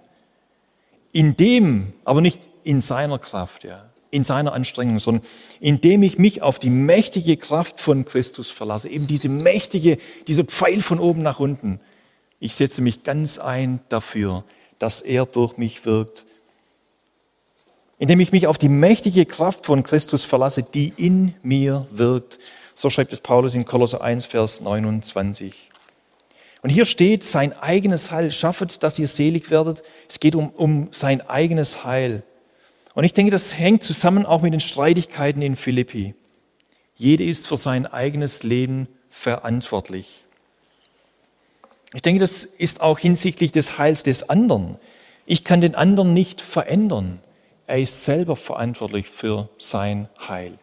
In 1.12 1.36
dem, 1.36 1.92
aber 2.04 2.20
nicht 2.20 2.48
in 2.64 2.80
seiner 2.80 3.18
Kraft, 3.18 3.64
ja, 3.64 3.90
in 4.10 4.24
seiner 4.24 4.52
Anstrengung, 4.52 5.00
sondern 5.00 5.24
indem 5.60 6.02
ich 6.02 6.18
mich 6.18 6.42
auf 6.42 6.58
die 6.58 6.70
mächtige 6.70 7.36
Kraft 7.36 7.80
von 7.80 8.04
Christus 8.04 8.50
verlasse, 8.50 8.88
eben 8.88 9.06
diese 9.06 9.28
mächtige, 9.28 9.98
dieser 10.26 10.44
Pfeil 10.44 10.82
von 10.82 11.00
oben 11.00 11.22
nach 11.22 11.40
unten. 11.40 11.80
Ich 12.38 12.54
setze 12.54 12.80
mich 12.80 13.02
ganz 13.02 13.38
ein 13.38 13.80
dafür, 13.88 14.44
dass 14.82 15.00
er 15.00 15.26
durch 15.26 15.56
mich 15.56 15.84
wirkt. 15.86 16.26
Indem 17.98 18.18
ich 18.18 18.32
mich 18.32 18.48
auf 18.48 18.58
die 18.58 18.68
mächtige 18.68 19.26
Kraft 19.26 19.64
von 19.64 19.84
Christus 19.84 20.24
verlasse, 20.24 20.64
die 20.64 20.92
in 20.96 21.34
mir 21.42 21.86
wirkt. 21.92 22.40
So 22.74 22.90
schreibt 22.90 23.12
es 23.12 23.20
Paulus 23.20 23.54
in 23.54 23.64
Kolosser 23.64 24.00
1, 24.00 24.26
Vers 24.26 24.60
29. 24.60 25.70
Und 26.62 26.70
hier 26.70 26.84
steht, 26.84 27.22
sein 27.22 27.56
eigenes 27.58 28.10
Heil 28.10 28.32
schaffet, 28.32 28.82
dass 28.82 28.98
ihr 28.98 29.06
selig 29.06 29.50
werdet. 29.50 29.84
Es 30.08 30.18
geht 30.18 30.34
um, 30.34 30.50
um 30.50 30.88
sein 30.90 31.20
eigenes 31.20 31.84
Heil. 31.84 32.24
Und 32.94 33.04
ich 33.04 33.12
denke, 33.12 33.30
das 33.30 33.56
hängt 33.56 33.84
zusammen 33.84 34.26
auch 34.26 34.42
mit 34.42 34.52
den 34.52 34.60
Streitigkeiten 34.60 35.42
in 35.42 35.54
Philippi. 35.54 36.14
Jede 36.96 37.24
ist 37.24 37.46
für 37.46 37.56
sein 37.56 37.86
eigenes 37.86 38.42
Leben 38.42 38.88
verantwortlich. 39.10 40.21
Ich 41.94 42.02
denke, 42.02 42.20
das 42.20 42.44
ist 42.44 42.80
auch 42.80 42.98
hinsichtlich 42.98 43.52
des 43.52 43.78
Heils 43.78 44.02
des 44.02 44.28
anderen. 44.28 44.76
Ich 45.26 45.44
kann 45.44 45.60
den 45.60 45.74
anderen 45.74 46.14
nicht 46.14 46.40
verändern. 46.40 47.20
Er 47.66 47.78
ist 47.78 48.02
selber 48.02 48.36
verantwortlich 48.36 49.08
für 49.08 49.48
sein 49.58 50.08
Heil. 50.28 50.58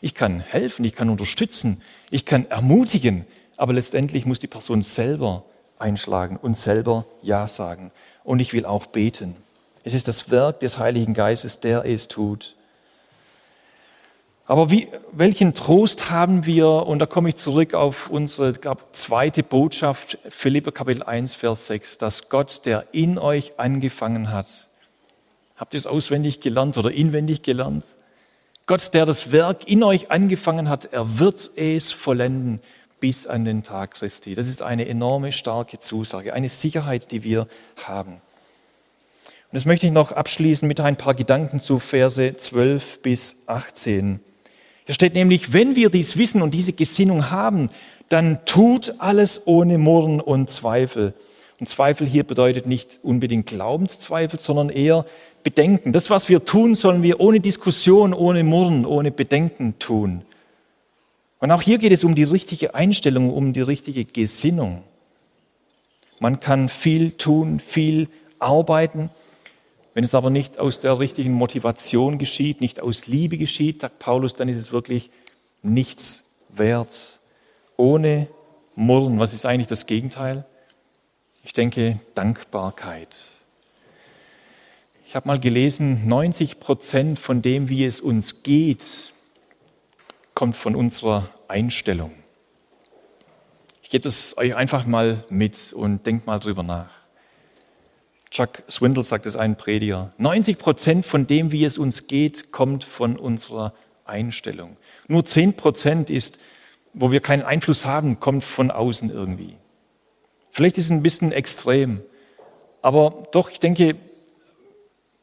Ich 0.00 0.14
kann 0.14 0.40
helfen, 0.40 0.84
ich 0.84 0.94
kann 0.94 1.08
unterstützen, 1.08 1.80
ich 2.10 2.26
kann 2.26 2.46
ermutigen, 2.46 3.24
aber 3.56 3.72
letztendlich 3.72 4.26
muss 4.26 4.38
die 4.38 4.46
Person 4.46 4.82
selber 4.82 5.44
einschlagen 5.78 6.36
und 6.36 6.58
selber 6.58 7.06
Ja 7.22 7.48
sagen. 7.48 7.90
Und 8.22 8.40
ich 8.40 8.52
will 8.52 8.66
auch 8.66 8.86
beten. 8.86 9.36
Es 9.82 9.94
ist 9.94 10.08
das 10.08 10.30
Werk 10.30 10.60
des 10.60 10.78
Heiligen 10.78 11.14
Geistes, 11.14 11.60
der 11.60 11.84
es 11.84 12.08
tut. 12.08 12.56
Aber 14.46 14.70
wie, 14.70 14.88
welchen 15.10 15.54
Trost 15.54 16.10
haben 16.10 16.44
wir, 16.44 16.66
und 16.68 16.98
da 16.98 17.06
komme 17.06 17.30
ich 17.30 17.36
zurück 17.36 17.72
auf 17.72 18.10
unsere 18.10 18.52
glaub, 18.52 18.94
zweite 18.94 19.42
Botschaft, 19.42 20.18
Philipper 20.28 20.70
Kapitel 20.70 21.02
1, 21.02 21.34
Vers 21.34 21.66
6, 21.66 21.96
dass 21.96 22.28
Gott, 22.28 22.66
der 22.66 22.84
in 22.92 23.18
euch 23.18 23.58
angefangen 23.58 24.30
hat, 24.30 24.68
habt 25.56 25.72
ihr 25.72 25.78
es 25.78 25.86
auswendig 25.86 26.40
gelernt 26.40 26.76
oder 26.76 26.90
inwendig 26.90 27.42
gelernt? 27.42 27.96
Gott, 28.66 28.92
der 28.92 29.06
das 29.06 29.32
Werk 29.32 29.66
in 29.66 29.82
euch 29.82 30.10
angefangen 30.10 30.68
hat, 30.68 30.92
er 30.92 31.18
wird 31.18 31.50
es 31.56 31.92
vollenden 31.92 32.60
bis 33.00 33.26
an 33.26 33.46
den 33.46 33.62
Tag 33.62 33.92
Christi. 33.92 34.34
Das 34.34 34.46
ist 34.46 34.60
eine 34.60 34.86
enorme, 34.86 35.32
starke 35.32 35.80
Zusage, 35.80 36.34
eine 36.34 36.50
Sicherheit, 36.50 37.12
die 37.12 37.22
wir 37.22 37.46
haben. 37.84 38.12
Und 38.12 38.20
das 39.52 39.64
möchte 39.64 39.86
ich 39.86 39.92
noch 39.92 40.12
abschließen 40.12 40.68
mit 40.68 40.80
ein 40.80 40.96
paar 40.96 41.14
Gedanken 41.14 41.60
zu 41.60 41.78
Verse 41.78 42.36
12 42.36 43.00
bis 43.00 43.36
18. 43.46 44.20
Hier 44.86 44.94
steht 44.94 45.14
nämlich, 45.14 45.52
wenn 45.52 45.76
wir 45.76 45.90
dies 45.90 46.16
wissen 46.16 46.42
und 46.42 46.52
diese 46.52 46.72
Gesinnung 46.72 47.30
haben, 47.30 47.70
dann 48.08 48.44
tut 48.44 48.94
alles 48.98 49.42
ohne 49.46 49.78
Murren 49.78 50.20
und 50.20 50.50
Zweifel. 50.50 51.14
Und 51.58 51.68
Zweifel 51.68 52.06
hier 52.06 52.24
bedeutet 52.24 52.66
nicht 52.66 53.00
unbedingt 53.02 53.46
Glaubenszweifel, 53.46 54.38
sondern 54.38 54.68
eher 54.68 55.06
Bedenken. 55.42 55.92
Das, 55.92 56.10
was 56.10 56.28
wir 56.28 56.44
tun, 56.44 56.74
sollen 56.74 57.02
wir 57.02 57.20
ohne 57.20 57.40
Diskussion, 57.40 58.12
ohne 58.12 58.44
Murren, 58.44 58.84
ohne 58.84 59.10
Bedenken 59.10 59.78
tun. 59.78 60.22
Und 61.38 61.50
auch 61.50 61.62
hier 61.62 61.78
geht 61.78 61.92
es 61.92 62.04
um 62.04 62.14
die 62.14 62.24
richtige 62.24 62.74
Einstellung, 62.74 63.32
um 63.32 63.52
die 63.52 63.60
richtige 63.60 64.04
Gesinnung. 64.04 64.82
Man 66.18 66.40
kann 66.40 66.68
viel 66.68 67.12
tun, 67.12 67.60
viel 67.60 68.08
arbeiten, 68.38 69.10
wenn 69.94 70.04
es 70.04 70.14
aber 70.14 70.28
nicht 70.28 70.58
aus 70.58 70.80
der 70.80 70.98
richtigen 70.98 71.32
Motivation 71.32 72.18
geschieht, 72.18 72.60
nicht 72.60 72.82
aus 72.82 73.06
Liebe 73.06 73.38
geschieht, 73.38 73.80
sagt 73.80 74.00
Paulus, 74.00 74.34
dann 74.34 74.48
ist 74.48 74.56
es 74.56 74.72
wirklich 74.72 75.10
nichts 75.62 76.24
wert. 76.48 77.20
Ohne 77.76 78.28
Murren, 78.74 79.20
was 79.20 79.32
ist 79.32 79.46
eigentlich 79.46 79.68
das 79.68 79.86
Gegenteil? 79.86 80.44
Ich 81.44 81.52
denke 81.52 82.00
Dankbarkeit. 82.14 83.16
Ich 85.06 85.14
habe 85.14 85.28
mal 85.28 85.38
gelesen, 85.38 86.08
90 86.08 86.58
Prozent 86.58 87.18
von 87.20 87.40
dem, 87.40 87.68
wie 87.68 87.84
es 87.84 88.00
uns 88.00 88.42
geht, 88.42 89.12
kommt 90.34 90.56
von 90.56 90.74
unserer 90.74 91.30
Einstellung. 91.46 92.12
Ich 93.80 93.90
gebe 93.90 94.02
das 94.02 94.36
euch 94.36 94.56
einfach 94.56 94.86
mal 94.86 95.22
mit 95.28 95.72
und 95.72 96.04
denkt 96.04 96.26
mal 96.26 96.40
drüber 96.40 96.64
nach. 96.64 97.03
Chuck 98.34 98.64
Swindle 98.68 99.04
sagt 99.04 99.26
es 99.26 99.36
ein 99.36 99.54
Prediger. 99.54 100.12
90 100.18 100.58
Prozent 100.58 101.06
von 101.06 101.28
dem, 101.28 101.52
wie 101.52 101.64
es 101.64 101.78
uns 101.78 102.08
geht, 102.08 102.50
kommt 102.50 102.82
von 102.82 103.16
unserer 103.16 103.74
Einstellung. 104.04 104.76
Nur 105.06 105.24
10 105.24 105.54
Prozent 105.54 106.10
ist, 106.10 106.40
wo 106.94 107.12
wir 107.12 107.20
keinen 107.20 107.42
Einfluss 107.42 107.84
haben, 107.84 108.18
kommt 108.18 108.42
von 108.42 108.72
außen 108.72 109.08
irgendwie. 109.08 109.54
Vielleicht 110.50 110.78
ist 110.78 110.86
es 110.86 110.90
ein 110.90 111.04
bisschen 111.04 111.30
extrem, 111.30 112.00
aber 112.82 113.28
doch, 113.30 113.50
ich 113.50 113.60
denke, 113.60 113.94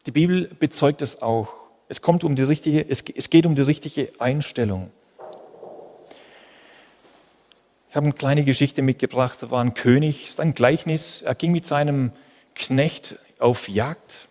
die 0.06 0.12
Bibel 0.12 0.50
bezeugt 0.58 1.02
es 1.02 1.22
auch. 1.22 1.50
Es 1.90 2.02
kommt 2.02 2.24
um 2.24 2.38
die 2.38 2.44
richtige, 2.44 2.90
es, 2.90 3.04
es 3.14 3.30
geht 3.30 3.46
um 3.46 3.56
die 3.56 3.62
richtige 3.62 4.08
Einstellung. 4.20 4.90
Ich 7.90 7.96
habe 7.98 8.06
eine 8.06 8.14
kleine 8.14 8.46
Geschichte 8.46 8.82
mitgebracht. 8.82 9.38
Da 9.42 9.52
war 9.52 9.62
ein 9.62 9.74
König, 9.74 10.28
ist 10.28 10.40
ein 10.40 10.54
Gleichnis. 10.54 11.24
Er 11.24 11.36
ging 11.36 11.52
mit 11.52 11.66
seinem 11.66 12.14
Knecht 12.56 13.18
auf 13.40 13.68
Jagd. 13.70 14.28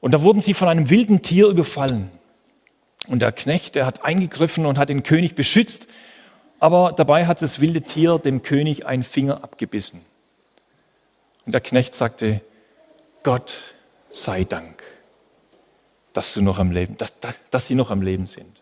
Und 0.00 0.12
da 0.12 0.22
wurden 0.22 0.40
sie 0.40 0.54
von 0.54 0.68
einem 0.68 0.90
wilden 0.90 1.22
Tier 1.22 1.48
überfallen. 1.48 2.10
Und 3.06 3.20
der 3.20 3.32
Knecht, 3.32 3.74
der 3.74 3.86
hat 3.86 4.04
eingegriffen 4.04 4.66
und 4.66 4.78
hat 4.78 4.88
den 4.88 5.02
König 5.02 5.34
beschützt, 5.34 5.88
aber 6.58 6.92
dabei 6.92 7.26
hat 7.26 7.40
das 7.42 7.60
wilde 7.60 7.82
Tier 7.82 8.18
dem 8.18 8.42
König 8.42 8.86
einen 8.86 9.02
Finger 9.02 9.42
abgebissen. 9.42 10.02
Und 11.46 11.52
der 11.52 11.60
Knecht 11.62 11.94
sagte, 11.94 12.42
Gott 13.22 13.56
sei 14.10 14.44
Dank, 14.44 14.82
dass, 16.12 16.34
du 16.34 16.42
noch 16.42 16.58
am 16.58 16.70
Leben, 16.70 16.96
dass, 16.98 17.16
dass 17.50 17.66
sie 17.66 17.74
noch 17.74 17.90
am 17.90 18.02
Leben 18.02 18.26
sind. 18.26 18.60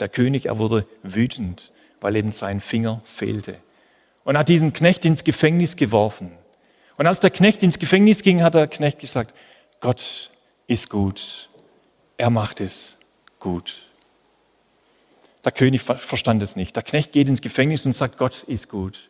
Der 0.00 0.08
König, 0.08 0.46
er 0.46 0.58
wurde 0.58 0.86
wütend, 1.02 1.70
weil 2.00 2.16
eben 2.16 2.32
sein 2.32 2.60
Finger 2.60 3.00
fehlte 3.04 3.58
und 4.24 4.36
hat 4.36 4.48
diesen 4.48 4.72
Knecht 4.72 5.04
ins 5.04 5.24
Gefängnis 5.24 5.76
geworfen. 5.76 6.32
Und 6.96 7.06
als 7.06 7.20
der 7.20 7.30
Knecht 7.30 7.62
ins 7.62 7.78
Gefängnis 7.78 8.22
ging, 8.22 8.42
hat 8.42 8.54
der 8.54 8.66
Knecht 8.66 8.98
gesagt, 8.98 9.34
Gott 9.80 10.30
ist 10.66 10.88
gut. 10.90 11.48
Er 12.16 12.30
macht 12.30 12.60
es 12.60 12.96
gut. 13.38 13.82
Der 15.44 15.52
König 15.52 15.82
verstand 15.82 16.42
es 16.42 16.56
nicht. 16.56 16.74
Der 16.74 16.82
Knecht 16.82 17.12
geht 17.12 17.28
ins 17.28 17.40
Gefängnis 17.40 17.86
und 17.86 17.92
sagt, 17.92 18.18
Gott 18.18 18.42
ist 18.44 18.68
gut. 18.68 19.08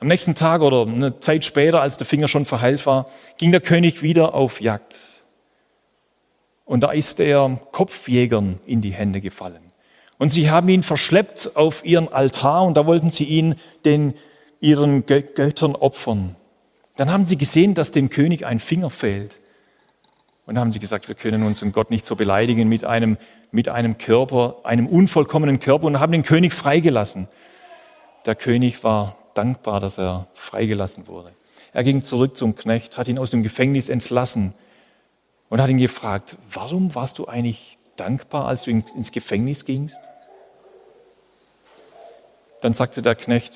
Am 0.00 0.08
nächsten 0.08 0.34
Tag 0.34 0.62
oder 0.62 0.82
eine 0.82 1.20
Zeit 1.20 1.44
später, 1.44 1.80
als 1.80 1.96
der 1.96 2.06
Finger 2.06 2.26
schon 2.28 2.44
verheilt 2.44 2.84
war, 2.86 3.08
ging 3.38 3.52
der 3.52 3.60
König 3.60 4.02
wieder 4.02 4.34
auf 4.34 4.60
Jagd. 4.60 4.98
Und 6.64 6.80
da 6.80 6.90
ist 6.90 7.20
er 7.20 7.60
Kopfjägern 7.70 8.58
in 8.66 8.82
die 8.82 8.90
Hände 8.90 9.20
gefallen. 9.20 9.72
Und 10.18 10.30
sie 10.30 10.50
haben 10.50 10.68
ihn 10.68 10.82
verschleppt 10.82 11.52
auf 11.54 11.84
ihren 11.84 12.12
Altar 12.12 12.64
und 12.64 12.76
da 12.76 12.86
wollten 12.86 13.10
sie 13.10 13.24
ihn 13.24 13.54
den, 13.84 14.14
ihren 14.60 15.06
Göttern 15.06 15.74
opfern. 15.74 16.36
Dann 16.96 17.10
haben 17.10 17.26
sie 17.26 17.36
gesehen, 17.36 17.74
dass 17.74 17.90
dem 17.90 18.10
König 18.10 18.46
ein 18.46 18.58
Finger 18.58 18.90
fehlt. 18.90 19.38
Und 20.44 20.58
haben 20.58 20.72
sie 20.72 20.80
gesagt, 20.80 21.08
wir 21.08 21.14
können 21.14 21.44
unseren 21.44 21.72
Gott 21.72 21.90
nicht 21.90 22.04
so 22.04 22.16
beleidigen 22.16 22.68
mit 22.68 22.84
einem, 22.84 23.16
mit 23.52 23.68
einem 23.68 23.96
Körper, 23.96 24.56
einem 24.64 24.86
unvollkommenen 24.86 25.60
Körper 25.60 25.86
und 25.86 26.00
haben 26.00 26.12
den 26.12 26.24
König 26.24 26.52
freigelassen. 26.52 27.28
Der 28.26 28.34
König 28.34 28.82
war 28.82 29.16
dankbar, 29.34 29.80
dass 29.80 29.98
er 29.98 30.26
freigelassen 30.34 31.06
wurde. 31.06 31.32
Er 31.72 31.84
ging 31.84 32.02
zurück 32.02 32.36
zum 32.36 32.54
Knecht, 32.54 32.98
hat 32.98 33.08
ihn 33.08 33.18
aus 33.18 33.30
dem 33.30 33.42
Gefängnis 33.42 33.88
entlassen 33.88 34.52
und 35.48 35.60
hat 35.60 35.70
ihn 35.70 35.78
gefragt, 35.78 36.36
warum 36.52 36.94
warst 36.94 37.18
du 37.18 37.26
eigentlich 37.26 37.78
dankbar, 37.96 38.46
als 38.46 38.64
du 38.64 38.70
ins 38.70 39.12
Gefängnis 39.12 39.64
gingst? 39.64 40.00
Dann 42.60 42.74
sagte 42.74 43.02
der 43.02 43.14
Knecht, 43.14 43.54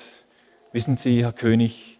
wissen 0.71 0.97
Sie, 0.97 1.23
Herr 1.23 1.33
König, 1.33 1.97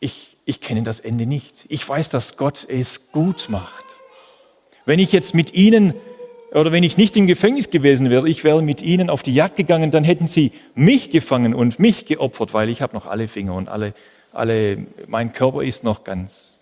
ich, 0.00 0.35
ich 0.46 0.60
kenne 0.60 0.82
das 0.82 1.00
Ende 1.00 1.26
nicht. 1.26 1.66
Ich 1.68 1.86
weiß, 1.86 2.08
dass 2.08 2.36
Gott 2.36 2.66
es 2.70 3.10
gut 3.10 3.48
macht. 3.50 3.84
Wenn 4.86 5.00
ich 5.00 5.12
jetzt 5.12 5.34
mit 5.34 5.52
Ihnen 5.52 5.92
oder 6.52 6.70
wenn 6.70 6.84
ich 6.84 6.96
nicht 6.96 7.16
im 7.16 7.26
Gefängnis 7.26 7.70
gewesen 7.70 8.08
wäre, 8.08 8.28
ich 8.28 8.44
wäre 8.44 8.62
mit 8.62 8.80
Ihnen 8.80 9.10
auf 9.10 9.24
die 9.24 9.34
Jagd 9.34 9.56
gegangen, 9.56 9.90
dann 9.90 10.04
hätten 10.04 10.28
Sie 10.28 10.52
mich 10.76 11.10
gefangen 11.10 11.52
und 11.52 11.80
mich 11.80 12.06
geopfert, 12.06 12.54
weil 12.54 12.68
ich 12.68 12.80
habe 12.80 12.94
noch 12.94 13.06
alle 13.06 13.26
Finger 13.26 13.54
und 13.54 13.68
alle, 13.68 13.92
alle, 14.32 14.86
mein 15.08 15.32
Körper 15.32 15.64
ist 15.64 15.82
noch 15.82 16.04
ganz. 16.04 16.60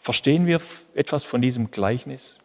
Verstehen 0.00 0.46
wir 0.46 0.60
etwas 0.94 1.22
von 1.22 1.40
diesem 1.40 1.70
Gleichnis? 1.70 2.36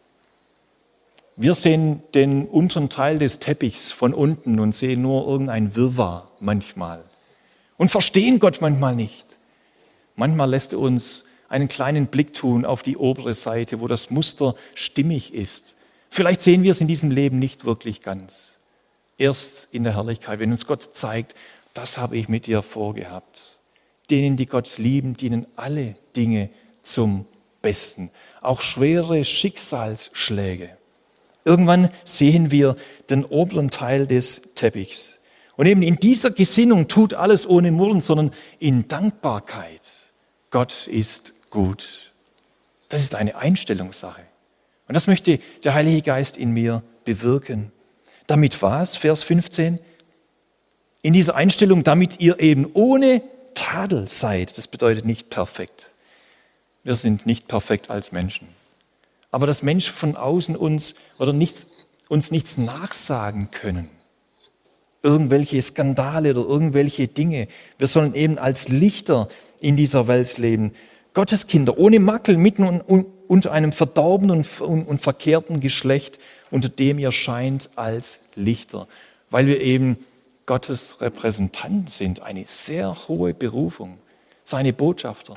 Wir 1.34 1.54
sehen 1.54 2.02
den 2.14 2.46
unteren 2.46 2.88
Teil 2.88 3.18
des 3.18 3.40
Teppichs 3.40 3.90
von 3.90 4.14
unten 4.14 4.60
und 4.60 4.72
sehen 4.72 5.02
nur 5.02 5.26
irgendein 5.26 5.74
Wirrwarr 5.74 6.30
manchmal 6.38 7.02
und 7.76 7.90
verstehen 7.90 8.38
Gott 8.38 8.60
manchmal 8.60 8.94
nicht. 8.94 9.26
Manchmal 10.16 10.50
lässt 10.50 10.72
er 10.72 10.80
uns 10.80 11.24
einen 11.48 11.68
kleinen 11.68 12.08
Blick 12.08 12.32
tun 12.32 12.64
auf 12.64 12.82
die 12.82 12.96
obere 12.96 13.34
Seite, 13.34 13.80
wo 13.80 13.86
das 13.86 14.10
Muster 14.10 14.54
stimmig 14.74 15.32
ist. 15.32 15.76
Vielleicht 16.10 16.42
sehen 16.42 16.62
wir 16.62 16.72
es 16.72 16.80
in 16.80 16.88
diesem 16.88 17.10
Leben 17.10 17.38
nicht 17.38 17.64
wirklich 17.64 18.02
ganz. 18.02 18.56
Erst 19.18 19.68
in 19.70 19.84
der 19.84 19.94
Herrlichkeit, 19.94 20.40
wenn 20.40 20.50
uns 20.50 20.66
Gott 20.66 20.82
zeigt, 20.82 21.34
das 21.74 21.98
habe 21.98 22.16
ich 22.16 22.28
mit 22.28 22.46
dir 22.46 22.62
vorgehabt. 22.62 23.58
Denen, 24.10 24.36
die 24.36 24.46
Gott 24.46 24.78
lieben, 24.78 25.16
dienen 25.16 25.46
alle 25.56 25.96
Dinge 26.16 26.48
zum 26.82 27.26
Besten, 27.60 28.10
auch 28.40 28.60
schwere 28.60 29.24
Schicksalsschläge. 29.24 30.70
Irgendwann 31.44 31.90
sehen 32.04 32.50
wir 32.50 32.76
den 33.10 33.24
oberen 33.24 33.70
Teil 33.70 34.06
des 34.06 34.42
Teppichs. 34.54 35.18
Und 35.56 35.66
eben 35.66 35.82
in 35.82 35.96
dieser 35.96 36.30
Gesinnung 36.30 36.88
tut 36.88 37.14
alles 37.14 37.46
ohne 37.48 37.70
Murren, 37.72 38.00
sondern 38.00 38.30
in 38.58 38.88
Dankbarkeit. 38.88 39.80
Gott 40.56 40.86
ist 40.86 41.34
gut. 41.50 42.12
Das 42.88 43.02
ist 43.02 43.14
eine 43.14 43.36
Einstellungssache. 43.36 44.22
Und 44.88 44.94
das 44.94 45.06
möchte 45.06 45.38
der 45.64 45.74
Heilige 45.74 46.02
Geist 46.02 46.36
in 46.36 46.50
mir 46.50 46.82
bewirken. 47.04 47.72
Damit 48.26 48.62
was? 48.62 48.96
Vers 48.96 49.22
15. 49.22 49.80
In 51.02 51.12
dieser 51.12 51.34
Einstellung, 51.34 51.84
damit 51.84 52.20
ihr 52.20 52.40
eben 52.40 52.66
ohne 52.72 53.22
Tadel 53.54 54.08
seid. 54.08 54.56
Das 54.56 54.66
bedeutet 54.66 55.04
nicht 55.04 55.30
perfekt. 55.30 55.92
Wir 56.84 56.96
sind 56.96 57.26
nicht 57.26 57.48
perfekt 57.48 57.90
als 57.90 58.10
Menschen 58.10 58.48
aber 59.36 59.46
dass 59.46 59.62
Menschen 59.62 59.92
von 59.92 60.16
außen 60.16 60.56
uns 60.56 60.94
oder 61.18 61.34
nichts, 61.34 61.66
uns 62.08 62.30
nichts 62.30 62.56
nachsagen 62.56 63.50
können. 63.50 63.90
Irgendwelche 65.06 65.62
Skandale 65.62 66.30
oder 66.30 66.48
irgendwelche 66.48 67.06
Dinge. 67.06 67.48
Wir 67.78 67.86
sollen 67.86 68.14
eben 68.14 68.38
als 68.38 68.68
Lichter 68.68 69.28
in 69.60 69.76
dieser 69.76 70.08
Welt 70.08 70.36
leben. 70.38 70.72
Gottes 71.14 71.46
Kinder 71.46 71.78
ohne 71.78 72.00
Makel 72.00 72.36
mitten 72.36 72.80
unter 73.28 73.52
einem 73.52 73.72
verdorbenen 73.72 74.44
und 74.60 75.00
verkehrten 75.00 75.60
Geschlecht, 75.60 76.18
unter 76.50 76.68
dem 76.68 76.98
ihr 76.98 77.12
scheint 77.12 77.70
als 77.76 78.20
Lichter, 78.34 78.88
weil 79.30 79.46
wir 79.46 79.60
eben 79.60 79.96
Gottes 80.44 81.00
Repräsentanten 81.00 81.86
sind, 81.86 82.22
eine 82.22 82.44
sehr 82.46 83.08
hohe 83.08 83.32
Berufung, 83.32 83.98
seine 84.44 84.72
Botschafter. 84.72 85.34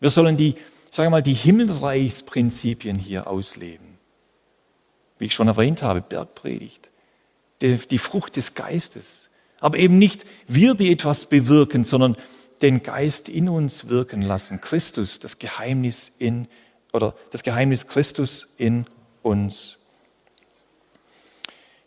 Wir 0.00 0.10
sollen 0.10 0.36
die 0.36 0.54
ich 0.90 0.96
sage 0.96 1.10
mal, 1.10 1.22
die 1.22 1.34
Himmelreichsprinzipien 1.34 2.96
hier 2.96 3.26
ausleben. 3.26 3.98
Wie 5.18 5.26
ich 5.26 5.34
schon 5.34 5.48
erwähnt 5.48 5.82
habe, 5.82 6.00
Bergpredigt, 6.00 6.90
die, 7.60 7.98
Frucht 7.98 8.36
des 8.36 8.54
Geistes. 8.54 9.30
Aber 9.60 9.78
eben 9.78 9.98
nicht 9.98 10.24
wir, 10.46 10.74
die 10.74 10.92
etwas 10.92 11.26
bewirken, 11.26 11.84
sondern 11.84 12.16
den 12.62 12.82
Geist 12.82 13.28
in 13.28 13.48
uns 13.48 13.88
wirken 13.88 14.22
lassen. 14.22 14.60
Christus, 14.60 15.20
das 15.20 15.38
Geheimnis 15.38 16.12
in, 16.18 16.48
oder 16.92 17.14
das 17.30 17.42
Geheimnis 17.42 17.86
Christus 17.86 18.48
in 18.56 18.86
uns. 19.22 19.76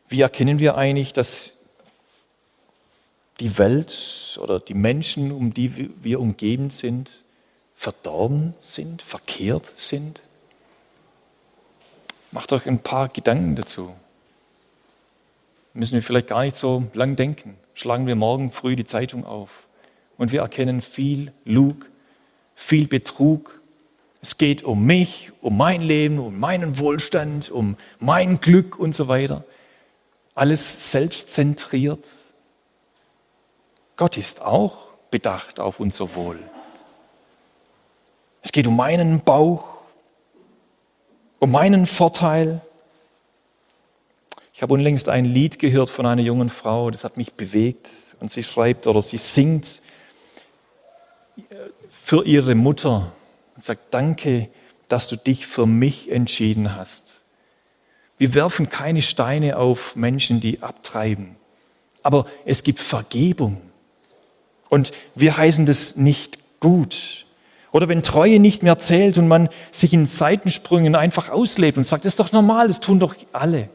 Wie 0.10 0.21
erkennen 0.21 0.60
wir 0.60 0.75
eigentlich, 0.75 1.13
dass 1.13 1.55
die 3.39 3.57
Welt 3.57 4.38
oder 4.41 4.60
die 4.60 4.73
Menschen, 4.73 5.31
um 5.31 5.53
die 5.53 5.91
wir 6.03 6.19
umgeben 6.19 6.69
sind, 6.69 7.23
verdorben 7.75 8.53
sind, 8.60 9.01
verkehrt 9.01 9.73
sind? 9.77 10.21
Macht 12.31 12.53
euch 12.53 12.65
ein 12.65 12.79
paar 12.79 13.10
Gedanken 13.10 13.55
dazu. 13.55 13.93
Müssen 15.73 15.93
wir 15.95 16.03
vielleicht 16.03 16.27
gar 16.27 16.43
nicht 16.43 16.55
so 16.55 16.84
lang 16.93 17.15
denken. 17.15 17.57
Schlagen 17.73 18.05
wir 18.05 18.15
morgen 18.15 18.51
früh 18.51 18.75
die 18.75 18.86
Zeitung 18.86 19.25
auf 19.25 19.67
und 20.17 20.31
wir 20.31 20.41
erkennen 20.41 20.81
viel 20.81 21.31
Lug, 21.45 21.89
viel 22.55 22.88
Betrug. 22.88 23.60
Es 24.21 24.38
geht 24.38 24.63
um 24.63 24.86
mich, 24.86 25.31
um 25.41 25.57
mein 25.57 25.81
Leben, 25.81 26.19
um 26.19 26.39
meinen 26.39 26.77
Wohlstand, 26.77 27.49
um 27.49 27.77
mein 27.99 28.39
Glück 28.39 28.77
und 28.77 28.93
so 28.93 29.07
weiter. 29.07 29.45
Alles 30.36 30.91
selbstzentriert. 30.91 32.07
Gott 33.95 34.17
ist 34.17 34.41
auch 34.41 34.91
bedacht 35.10 35.60
auf 35.60 35.79
unser 35.79 36.15
Wohl. 36.15 36.39
Es 38.41 38.51
geht 38.51 38.67
um 38.67 38.75
meinen 38.75 39.21
Bauch, 39.21 39.77
um 41.39 41.51
meinen 41.51 41.86
Vorteil. 41.86 42.62
Ich 44.62 44.63
habe 44.63 44.76
unlängst 44.76 45.10
ein 45.10 45.26
Lied 45.26 45.58
gehört 45.58 45.89
von 45.89 46.06
einer 46.06 46.21
jungen 46.21 46.52
Frau, 46.52 46.91
das 46.91 47.04
hat 47.04 47.17
mich 47.17 47.34
bewegt. 47.34 48.15
Und 48.19 48.30
sie 48.30 48.43
schreibt 48.43 48.86
oder 48.86 49.02
sie 49.02 49.17
singt 49.17 49.82
für 51.89 52.24
ihre 52.28 52.54
Mutter 52.54 53.12
und 53.56 53.63
sagt, 53.63 53.91
danke, 53.91 54.50
dass 54.88 55.08
du 55.08 55.15
dich 55.15 55.47
für 55.47 55.65
mich 55.65 56.12
entschieden 56.12 56.76
hast. 56.76 57.24
Wir 58.19 58.36
werfen 58.36 58.69
keine 58.69 59.02
Steine 59.02 59.58
auf 59.58 59.95
Menschen, 59.95 60.41
die 60.41 60.62
abtreiben. 60.62 61.38
Aber 62.04 62.28
es 62.45 62.62
gibt 62.62 62.78
Vergebung. 62.78 63.60
Und 64.69 64.91
wir 65.15 65.38
heißen 65.38 65.65
das 65.65 65.95
nicht 65.95 66.38
gut. 66.60 67.26
Oder 67.71 67.89
wenn 67.89 68.04
Treue 68.04 68.39
nicht 68.39 68.62
mehr 68.62 68.78
zählt 68.78 69.17
und 69.17 69.28
man 69.28 69.50
sich 69.71 69.91
in 69.91 70.06
Seitensprüngen 70.06 70.93
einfach 70.93 71.30
auslebt 71.30 71.80
und 71.80 71.84
sagt, 71.84 72.06
das 72.06 72.13
ist 72.13 72.19
doch 72.19 72.32
normal, 72.32 72.67
das 72.67 72.80
tun 72.80 73.00
doch 73.00 73.15
alle. 73.34 73.67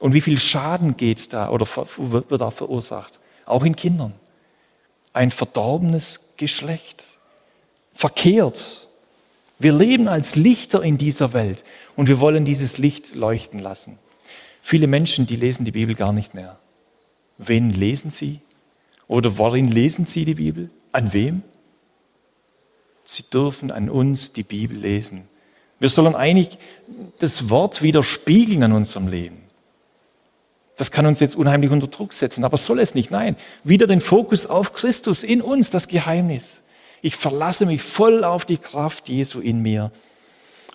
Und 0.00 0.14
wie 0.14 0.20
viel 0.22 0.38
Schaden 0.38 0.96
geht 0.96 1.32
da 1.32 1.50
oder 1.50 1.66
wird 1.98 2.40
da 2.40 2.50
verursacht? 2.50 3.20
Auch 3.44 3.64
in 3.64 3.76
Kindern. 3.76 4.14
Ein 5.12 5.30
verdorbenes 5.30 6.20
Geschlecht. 6.36 7.04
Verkehrt. 7.94 8.88
Wir 9.58 9.72
leben 9.74 10.08
als 10.08 10.36
Lichter 10.36 10.82
in 10.82 10.96
dieser 10.96 11.34
Welt 11.34 11.64
und 11.94 12.08
wir 12.08 12.18
wollen 12.18 12.46
dieses 12.46 12.78
Licht 12.78 13.14
leuchten 13.14 13.60
lassen. 13.60 13.98
Viele 14.62 14.86
Menschen, 14.86 15.26
die 15.26 15.36
lesen 15.36 15.66
die 15.66 15.72
Bibel 15.72 15.94
gar 15.94 16.14
nicht 16.14 16.32
mehr. 16.32 16.56
Wen 17.36 17.70
lesen 17.70 18.10
sie? 18.10 18.40
Oder 19.06 19.36
worin 19.36 19.68
lesen 19.68 20.06
sie 20.06 20.24
die 20.24 20.34
Bibel? 20.34 20.70
An 20.92 21.12
wem? 21.12 21.42
Sie 23.04 23.24
dürfen 23.24 23.70
an 23.70 23.90
uns 23.90 24.32
die 24.32 24.44
Bibel 24.44 24.78
lesen. 24.78 25.28
Wir 25.78 25.88
sollen 25.88 26.14
eigentlich 26.14 26.58
das 27.18 27.50
Wort 27.50 27.82
widerspiegeln 27.82 28.62
an 28.62 28.72
unserem 28.72 29.08
Leben. 29.08 29.49
Das 30.80 30.90
kann 30.90 31.04
uns 31.04 31.20
jetzt 31.20 31.36
unheimlich 31.36 31.70
unter 31.70 31.88
Druck 31.88 32.14
setzen, 32.14 32.42
aber 32.42 32.56
soll 32.56 32.80
es 32.80 32.94
nicht. 32.94 33.10
Nein, 33.10 33.36
wieder 33.64 33.86
den 33.86 34.00
Fokus 34.00 34.46
auf 34.46 34.72
Christus 34.72 35.22
in 35.22 35.42
uns, 35.42 35.68
das 35.68 35.88
Geheimnis. 35.88 36.62
Ich 37.02 37.16
verlasse 37.16 37.66
mich 37.66 37.82
voll 37.82 38.24
auf 38.24 38.46
die 38.46 38.56
Kraft 38.56 39.10
Jesu 39.10 39.40
in 39.40 39.60
mir. 39.60 39.92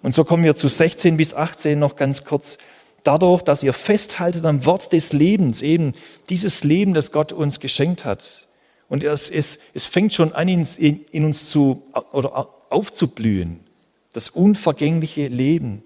Und 0.04 0.13
so 0.13 0.24
kommen 0.24 0.44
wir 0.44 0.56
zu 0.56 0.68
16 0.68 1.17
bis 1.17 1.34
18 1.34 1.79
noch 1.79 1.96
ganz 1.96 2.23
kurz. 2.23 2.60
Dadurch, 3.04 3.42
dass 3.42 3.63
ihr 3.63 3.73
festhaltet 3.73 4.46
am 4.46 4.63
Wort 4.65 4.94
des 4.94 5.12
Lebens, 5.12 5.63
eben 5.63 5.94
dieses 6.29 6.63
Leben, 6.63 6.94
das 6.94 7.12
Gott 7.12 7.32
uns 7.32 7.60
geschenkt 7.60 8.06
hat, 8.06 8.48
und 8.88 9.04
es, 9.04 9.32
es, 9.32 9.58
es 9.73 9.86
fängt 9.86 10.13
schon 10.13 10.34
an, 10.34 10.48
in, 10.48 10.67
in 11.10 11.25
uns 11.25 11.50
zu, 11.50 11.82
oder 12.12 12.48
aufzublühen. 12.69 13.62
Das 14.13 14.29
unvergängliche 14.29 15.29
Leben. 15.29 15.82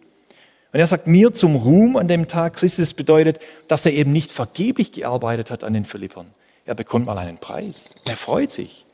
Und 0.72 0.80
er 0.80 0.88
sagt, 0.88 1.07
mir 1.07 1.34
zum 1.34 1.55
Ruhm 1.55 1.97
an 1.97 2.07
dem 2.07 2.28
Tag 2.28 2.57
Christus 2.57 2.93
bedeutet, 2.93 3.39
dass 3.67 3.86
er 3.86 3.93
eben 3.93 4.11
nicht 4.11 4.32
vergeblich 4.32 4.91
gearbeitet 4.91 5.49
hat 5.49 5.63
an 5.63 5.74
den 5.74 5.86
Philippern. 5.86 6.28
Er 6.65 6.76
bekommt 6.76 7.07
mal 7.07 7.17
einen 7.17 7.39
Preis. 7.39 7.89
Er 8.07 8.15
freut 8.15 8.51
sich. 8.51 8.86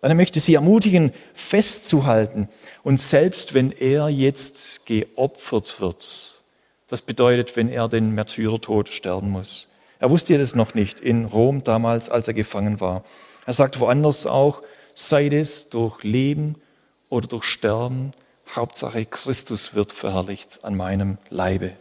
Und 0.00 0.10
er 0.10 0.14
möchte 0.14 0.38
sie 0.38 0.54
ermutigen, 0.54 1.12
festzuhalten. 1.32 2.48
Und 2.84 3.00
selbst 3.00 3.54
wenn 3.54 3.72
er 3.72 4.08
jetzt 4.08 4.86
geopfert 4.86 5.80
wird, 5.80 6.42
das 6.88 7.02
bedeutet, 7.02 7.56
wenn 7.56 7.68
er 7.68 7.88
den 7.88 8.10
Märtyrertod 8.10 8.88
sterben 8.88 9.30
muss, 9.30 9.68
er 9.98 10.10
wusste 10.10 10.36
das 10.36 10.54
noch 10.54 10.74
nicht 10.74 11.00
in 11.00 11.24
Rom 11.24 11.64
damals, 11.64 12.10
als 12.10 12.28
er 12.28 12.34
gefangen 12.34 12.80
war. 12.80 13.02
Er 13.46 13.54
sagt 13.54 13.80
woanders 13.80 14.26
auch, 14.26 14.62
sei 14.94 15.26
es 15.26 15.70
durch 15.70 16.04
Leben 16.04 16.56
oder 17.08 17.26
durch 17.26 17.44
Sterben, 17.44 18.12
Hauptsache 18.56 19.04
Christus 19.04 19.74
wird 19.74 19.92
verherrlicht 19.92 20.64
an 20.64 20.76
meinem 20.76 21.18
Leibe. 21.30 21.72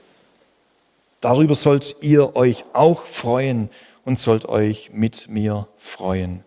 Darüber 1.21 1.55
sollt 1.55 1.95
ihr 2.01 2.35
euch 2.35 2.65
auch 2.73 3.05
freuen 3.05 3.69
und 4.05 4.19
sollt 4.19 4.45
euch 4.45 4.91
mit 4.91 5.29
mir 5.29 5.67
freuen. 5.77 6.43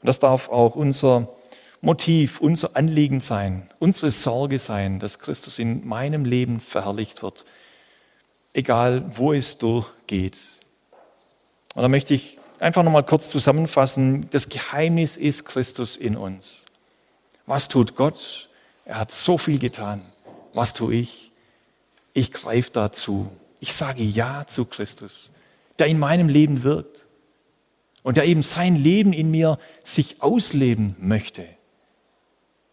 Und 0.00 0.06
das 0.06 0.18
darf 0.18 0.48
auch 0.48 0.76
unser 0.76 1.28
Motiv, 1.80 2.40
unser 2.40 2.76
Anliegen 2.76 3.20
sein, 3.20 3.70
unsere 3.78 4.10
Sorge 4.10 4.58
sein, 4.58 4.98
dass 4.98 5.18
Christus 5.18 5.58
in 5.58 5.86
meinem 5.86 6.24
Leben 6.24 6.60
verherrlicht 6.60 7.22
wird, 7.22 7.44
egal 8.52 9.04
wo 9.16 9.32
es 9.32 9.58
durchgeht. 9.58 10.38
Und 11.74 11.82
da 11.82 11.88
möchte 11.88 12.14
ich 12.14 12.38
einfach 12.58 12.82
nochmal 12.82 13.04
kurz 13.04 13.30
zusammenfassen. 13.30 14.28
Das 14.30 14.48
Geheimnis 14.48 15.16
ist 15.16 15.44
Christus 15.44 15.96
in 15.96 16.16
uns. 16.16 16.64
Was 17.46 17.68
tut 17.68 17.94
Gott? 17.94 18.47
Er 18.88 18.98
hat 18.98 19.12
so 19.12 19.36
viel 19.36 19.58
getan. 19.58 20.00
Was 20.54 20.72
tue 20.72 20.94
ich? 20.94 21.30
Ich 22.14 22.32
greife 22.32 22.70
dazu. 22.72 23.30
Ich 23.60 23.74
sage 23.74 24.02
Ja 24.02 24.46
zu 24.46 24.64
Christus, 24.64 25.30
der 25.78 25.88
in 25.88 25.98
meinem 25.98 26.30
Leben 26.30 26.62
wirkt 26.62 27.06
und 28.02 28.16
der 28.16 28.24
eben 28.24 28.42
sein 28.42 28.76
Leben 28.76 29.12
in 29.12 29.30
mir 29.30 29.58
sich 29.84 30.22
ausleben 30.22 30.96
möchte. 30.98 31.44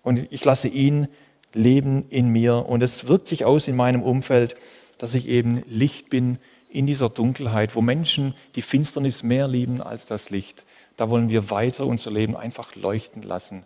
Und 0.04 0.32
ich 0.32 0.46
lasse 0.46 0.70
ihn 0.70 1.10
leben 1.52 2.08
in 2.10 2.30
mir 2.30 2.66
und 2.66 2.82
es 2.82 3.10
wirkt 3.10 3.28
sich 3.28 3.44
aus 3.44 3.68
in 3.68 3.76
meinem 3.76 4.02
Umfeld, 4.02 4.56
dass 4.98 5.16
ich 5.16 5.28
eben 5.28 5.64
Licht 5.68 6.10
bin 6.10 6.38
in 6.70 6.88
dieser 6.88 7.10
Dunkelheit, 7.10 7.76
wo 7.76 7.82
Menschen 7.82 8.36
die 8.56 8.62
Finsternis 8.62 9.22
mehr 9.22 9.50
lieben 9.50 9.82
als 9.82 10.06
das 10.06 10.30
Licht. 10.30 10.64
Da 10.96 11.10
wollen 11.10 11.28
wir 11.28 11.50
weiter 11.50 11.86
unser 11.86 12.10
Leben 12.10 12.38
einfach 12.38 12.74
leuchten 12.76 13.22
lassen, 13.22 13.66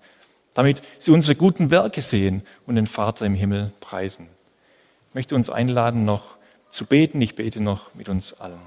damit 0.54 0.82
sie 0.98 1.12
unsere 1.12 1.36
guten 1.36 1.72
Werke 1.72 2.02
sehen 2.02 2.44
und 2.66 2.76
den 2.76 2.88
Vater 2.88 3.26
im 3.26 3.36
Himmel 3.36 3.72
preisen. 3.80 4.28
Ich 5.10 5.16
möchte 5.16 5.36
uns 5.36 5.50
einladen, 5.50 6.06
noch 6.06 6.38
zu 6.72 6.86
beten. 6.86 7.22
Ich 7.22 7.36
bete 7.36 7.62
noch 7.62 7.94
mit 7.96 8.10
uns 8.10 8.34
allen. 8.40 8.60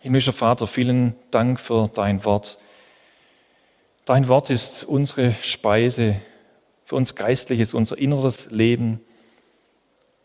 Himmlischer 0.00 0.32
Vater, 0.34 0.66
vielen 0.66 1.14
Dank 1.30 1.58
für 1.58 1.90
dein 1.94 2.24
Wort. 2.24 2.58
Dein 4.04 4.28
Wort 4.28 4.50
ist 4.50 4.84
unsere 4.84 5.32
Speise, 5.32 6.20
für 6.84 6.96
uns 6.96 7.14
geistliches, 7.14 7.72
unser 7.72 7.96
inneres 7.96 8.50
Leben. 8.50 9.00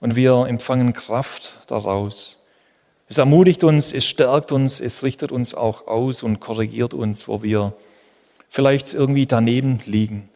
Und 0.01 0.17
wir 0.17 0.47
empfangen 0.47 0.91
Kraft 0.91 1.53
daraus. 1.67 2.38
Es 3.09 3.17
ermutigt 3.17 3.63
uns, 3.63 3.91
es 3.91 4.05
stärkt 4.05 4.51
uns, 4.51 4.79
es 4.79 5.01
richtet 5.01 5.31
uns 5.31 5.55
auch 5.55 5.87
aus 5.87 6.21
und 6.21 6.39
korrigiert 6.39 6.93
uns, 6.93 7.27
wo 7.27 7.41
wir 7.41 7.73
vielleicht 8.49 8.93
irgendwie 8.93 9.25
daneben 9.25 9.81
liegen. 9.85 10.29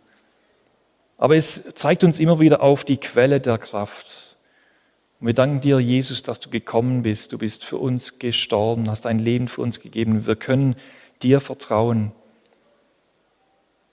Aber 1.20 1.36
es 1.36 1.64
zeigt 1.76 2.04
uns 2.04 2.20
immer 2.20 2.40
wieder 2.40 2.64
auf 2.64 2.84
die 2.84 2.98
Quelle 2.98 3.40
der 3.40 3.60
Kraft. 3.60 4.36
Und 5.20 5.28
wir 5.28 5.36
danken 5.36 5.62
dir, 5.62 5.80
Jesus, 5.80 6.24
dass 6.24 6.40
du 6.40 6.50
gekommen 6.50 7.04
bist. 7.04 7.32
Du 7.32 7.38
bist 7.38 7.64
für 7.64 7.78
uns 7.78 8.18
gestorben, 8.18 8.90
hast 8.90 9.06
dein 9.06 9.20
Leben 9.20 9.48
für 9.48 9.62
uns 9.62 9.80
gegeben. 9.80 10.26
Wir 10.26 10.36
können 10.36 10.76
dir 11.22 11.42
vertrauen. 11.42 12.12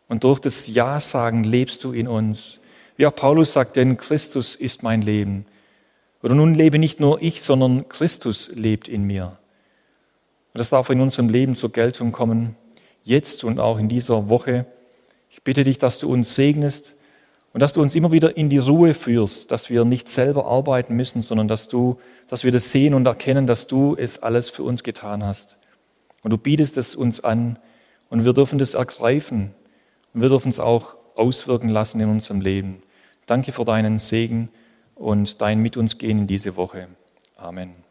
Und 0.09 0.25
durch 0.25 0.41
das 0.41 0.67
Ja 0.69 1.01
sagen 1.01 1.45
lebst 1.45 1.85
du 1.85 1.93
in 1.93 2.09
uns. 2.09 2.59
Wie 2.97 3.07
auch 3.07 3.15
Paulus 3.15 3.53
sagt, 3.53 3.77
denn 3.77 3.99
Christus 3.99 4.57
ist 4.57 4.83
mein 4.83 5.03
Leben. 5.03 5.45
Oder 6.23 6.35
nun 6.35 6.55
lebe 6.55 6.79
nicht 6.79 7.01
nur 7.01 7.23
ich, 7.23 7.43
sondern 7.43 7.89
Christus 7.89 8.51
lebt 8.55 8.89
in 8.89 9.05
mir. 9.05 9.39
Und 10.53 10.59
das 10.59 10.71
darf 10.71 10.91
in 10.91 11.01
unserem 11.01 11.29
Leben 11.29 11.55
zur 11.55 11.73
Geltung 11.73 12.13
kommen, 12.13 12.57
jetzt 13.05 13.45
und 13.45 13.61
auch 13.61 13.79
in 13.79 13.89
dieser 13.89 14.29
Woche. 14.29 14.67
Ich 15.31 15.43
bitte 15.43 15.65
dich, 15.65 15.79
dass 15.79 15.99
du 15.99 16.13
uns 16.13 16.35
segnest, 16.35 16.97
und 17.53 17.61
dass 17.61 17.73
du 17.73 17.83
uns 17.83 17.95
immer 17.95 18.13
wieder 18.13 18.37
in 18.37 18.49
die 18.49 18.59
Ruhe 18.59 18.95
führst, 18.95 19.51
dass 19.51 19.71
wir 19.71 19.85
nicht 19.85 20.09
selber 20.09 20.47
arbeiten 20.47 20.95
müssen, 20.95 21.23
sondern 21.23 21.49
dass 21.49 21.69
du, 21.69 21.97
dass 22.29 22.45
wir 22.45 22.53
das 22.53 22.71
sehen 22.71 22.95
und 22.95 23.07
erkennen, 23.07 23.47
dass 23.47 23.67
du 23.67 23.97
es 23.97 24.23
alles 24.23 24.51
für 24.51 24.63
uns 24.63 24.85
getan 24.85 25.25
hast. 25.25 25.57
Und 26.23 26.31
du 26.31 26.39
bietest 26.39 26.77
es 26.77 26.95
uns 26.95 27.21
an 27.21 27.59
und 28.09 28.25
wir 28.25 28.35
dürfen 28.35 28.59
das 28.59 28.75
ergreifen 28.75 29.53
und 30.15 30.23
wir 30.23 30.29
dürfen 30.29 30.51
es 30.51 30.61
auch 30.61 30.95
auswirken 31.17 31.69
lassen 31.69 32.01
in 32.01 32.09
unserem 32.09 32.41
Leben. 32.41 32.83
Danke 33.27 33.53
für 33.53 33.65
deinen 33.65 33.99
Segen 33.99 34.49
und 35.01 35.41
dein 35.41 35.61
Mit 35.61 35.77
uns 35.77 35.99
gehen 35.99 36.19
in 36.19 36.27
diese 36.27 36.57
Woche. 36.57 36.89
Amen. 37.37 37.90